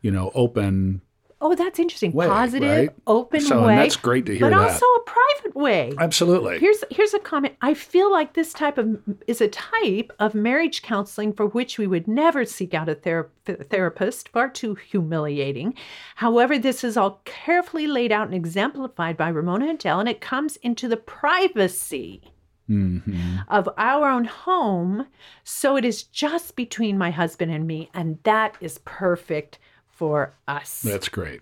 [0.00, 1.02] you know, open
[1.40, 2.10] Oh, that's interesting.
[2.12, 2.90] Way, Positive, right?
[3.06, 3.76] open So, way.
[3.76, 4.70] that's great to hear But that.
[4.70, 5.92] also a private way.
[5.98, 6.58] absolutely.
[6.58, 7.54] Here's here's a comment.
[7.62, 11.86] I feel like this type of is a type of marriage counseling for which we
[11.86, 13.28] would never seek out a thera-
[13.70, 14.30] therapist.
[14.30, 15.74] Far too humiliating.
[16.16, 20.20] However, this is all carefully laid out and exemplified by Ramona and Dale, and it
[20.20, 22.22] comes into the privacy
[22.68, 23.44] Mhm.
[23.48, 25.06] of our own home.
[25.44, 29.58] So it is just between my husband and me, and that is perfect
[29.98, 30.80] for us.
[30.82, 31.40] That's great.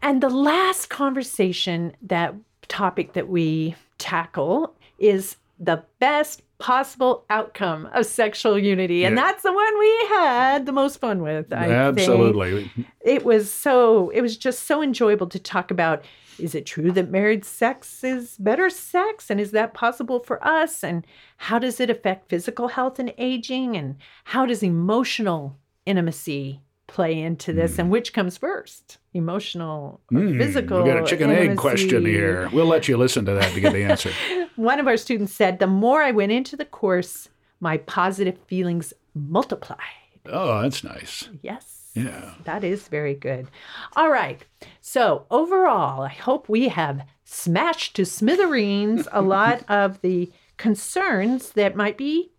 [0.00, 2.34] And the last conversation, that
[2.68, 9.04] topic that we tackle is the best possible outcome of sexual unity.
[9.04, 9.22] And Yeah.
[9.22, 11.52] that's the one we had the most fun with.
[11.52, 11.72] I think.
[11.72, 12.70] Absolutely.
[13.00, 16.04] It was so, it was just so enjoyable to talk about.
[16.38, 19.28] Is it true that married sex is better sex?
[19.30, 20.84] And is that possible for us?
[20.84, 21.04] And
[21.36, 23.76] how does it affect physical health and aging?
[23.76, 25.56] And how does emotional
[25.86, 27.78] intimacy play into this?
[27.78, 28.98] And which comes first?
[29.14, 30.82] Emotional or Mm, physical?
[30.82, 32.48] We got a chicken egg question here.
[32.52, 34.10] We'll let you listen to that to get the answer.
[34.56, 37.28] One of our students said, The more I went into the course,
[37.60, 39.78] my positive feelings multiplied.
[40.26, 41.28] oh, that's nice.
[41.42, 41.90] Yes.
[41.94, 42.34] Yeah.
[42.44, 43.48] That is very good.
[43.96, 44.44] All right.
[44.80, 51.74] So, overall, I hope we have smashed to smithereens a lot of the concerns that
[51.76, 52.30] might be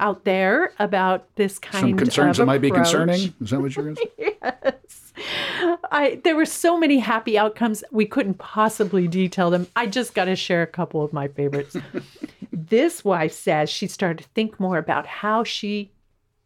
[0.00, 3.34] out there about this kind of Some concerns of that might be concerning.
[3.40, 4.10] Is that what you're to?
[4.18, 5.12] Yes.
[5.90, 9.66] I there were so many happy outcomes we couldn't possibly detail them.
[9.76, 11.76] I just got to share a couple of my favorites.
[12.52, 15.92] this wife says she started to think more about how she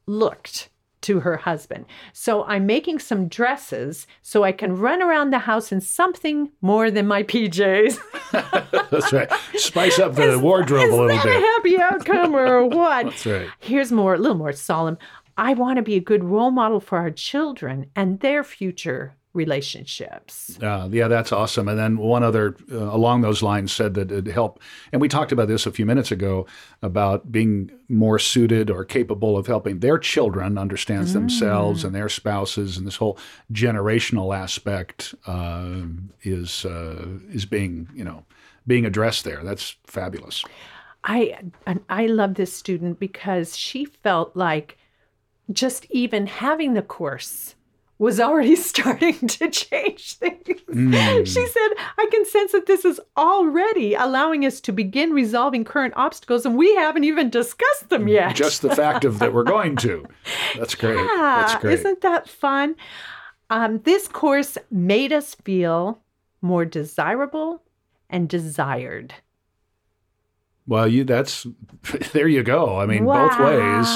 [0.06, 0.68] looked
[1.04, 1.86] to her husband.
[2.12, 6.90] So I'm making some dresses so I can run around the house in something more
[6.90, 7.98] than my PJs.
[8.90, 9.30] That's right.
[9.56, 11.36] Spice up the wardrobe Is a little that bit.
[11.36, 13.04] a happy outcome or what?
[13.06, 13.48] That's right.
[13.60, 14.98] Here's more, a little more solemn.
[15.36, 20.58] I want to be a good role model for our children and their future relationships.
[20.62, 21.68] Uh, yeah, that's awesome.
[21.68, 24.62] And then one other uh, along those lines said that it helped,
[24.92, 26.46] and we talked about this a few minutes ago
[26.82, 32.76] about being more suited or capable of helping their children understand themselves and their spouses,
[32.78, 33.18] and this whole
[33.52, 35.82] generational aspect uh,
[36.22, 38.24] is uh, is being you know
[38.66, 39.42] being addressed there.
[39.42, 40.44] That's fabulous.
[41.02, 44.78] I and I love this student because she felt like
[45.52, 47.54] just even having the course
[48.04, 50.60] was already starting to change things.
[50.68, 51.26] Mm.
[51.26, 55.94] She said, I can sense that this is already allowing us to begin resolving current
[55.96, 58.36] obstacles, and we haven't even discussed them yet.
[58.36, 60.06] Just the fact of that we're going to.
[60.56, 60.96] That's great.
[60.96, 61.74] That's great.
[61.74, 62.76] Isn't that fun?
[63.48, 66.00] Um, this course made us feel
[66.42, 67.62] more desirable
[68.10, 69.14] and desired.
[70.66, 71.46] Well, you that's
[72.12, 72.78] there you go.
[72.78, 73.86] I mean, both ways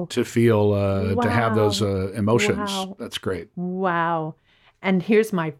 [0.00, 0.06] Wow.
[0.10, 2.70] to feel uh, to have those uh, emotions.
[2.70, 2.96] Wow.
[2.98, 3.48] That's great.
[3.56, 4.34] Wow.
[4.82, 5.52] And here's my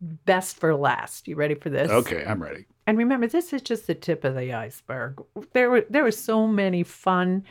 [0.00, 1.28] best for last.
[1.28, 1.90] You ready for this?
[1.90, 2.66] Okay, I'm ready.
[2.86, 5.22] And remember, this is just the tip of the iceberg.
[5.52, 7.44] There were there were so many fun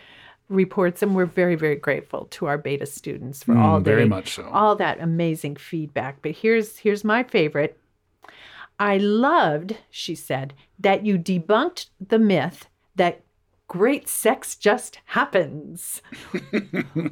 [0.50, 4.10] reports, and we're very very grateful to our beta students for all Mm, very they-
[4.10, 4.44] much so.
[4.52, 6.22] all that amazing feedback.
[6.22, 7.78] But here's here's my favorite.
[8.80, 13.22] I loved, she said, that you debunked the myth that
[13.72, 16.02] great sex just happens.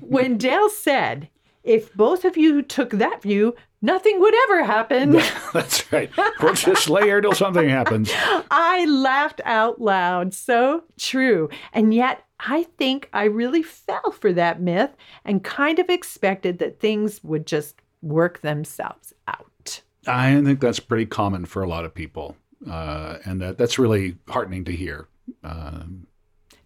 [0.01, 1.30] when Dale said,
[1.64, 5.12] if both of you took that view, nothing would ever happen.
[5.53, 6.12] That's right.
[6.41, 8.12] We'll just lay here till something happens.
[8.51, 10.34] I laughed out loud.
[10.34, 11.47] So true.
[11.72, 14.91] And yet, I think I really fell for that myth
[15.24, 19.82] and kind of expected that things would just work themselves out.
[20.07, 22.36] I think that's pretty common for a lot of people,
[22.70, 25.07] uh, and that that's really heartening to hear.
[25.43, 26.07] Um,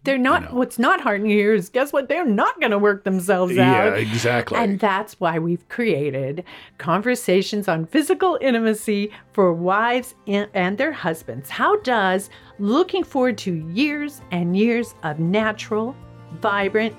[0.04, 2.10] They're not, what's not heartening here is guess what?
[2.10, 3.86] They're not going to work themselves out.
[3.86, 4.58] yeah, exactly.
[4.58, 6.44] And that's why we've created
[6.78, 11.50] conversations on physical intimacy for wives and and their husbands.
[11.50, 12.30] How does
[12.60, 15.96] looking forward to years and years of natural,
[16.42, 16.96] vibrant,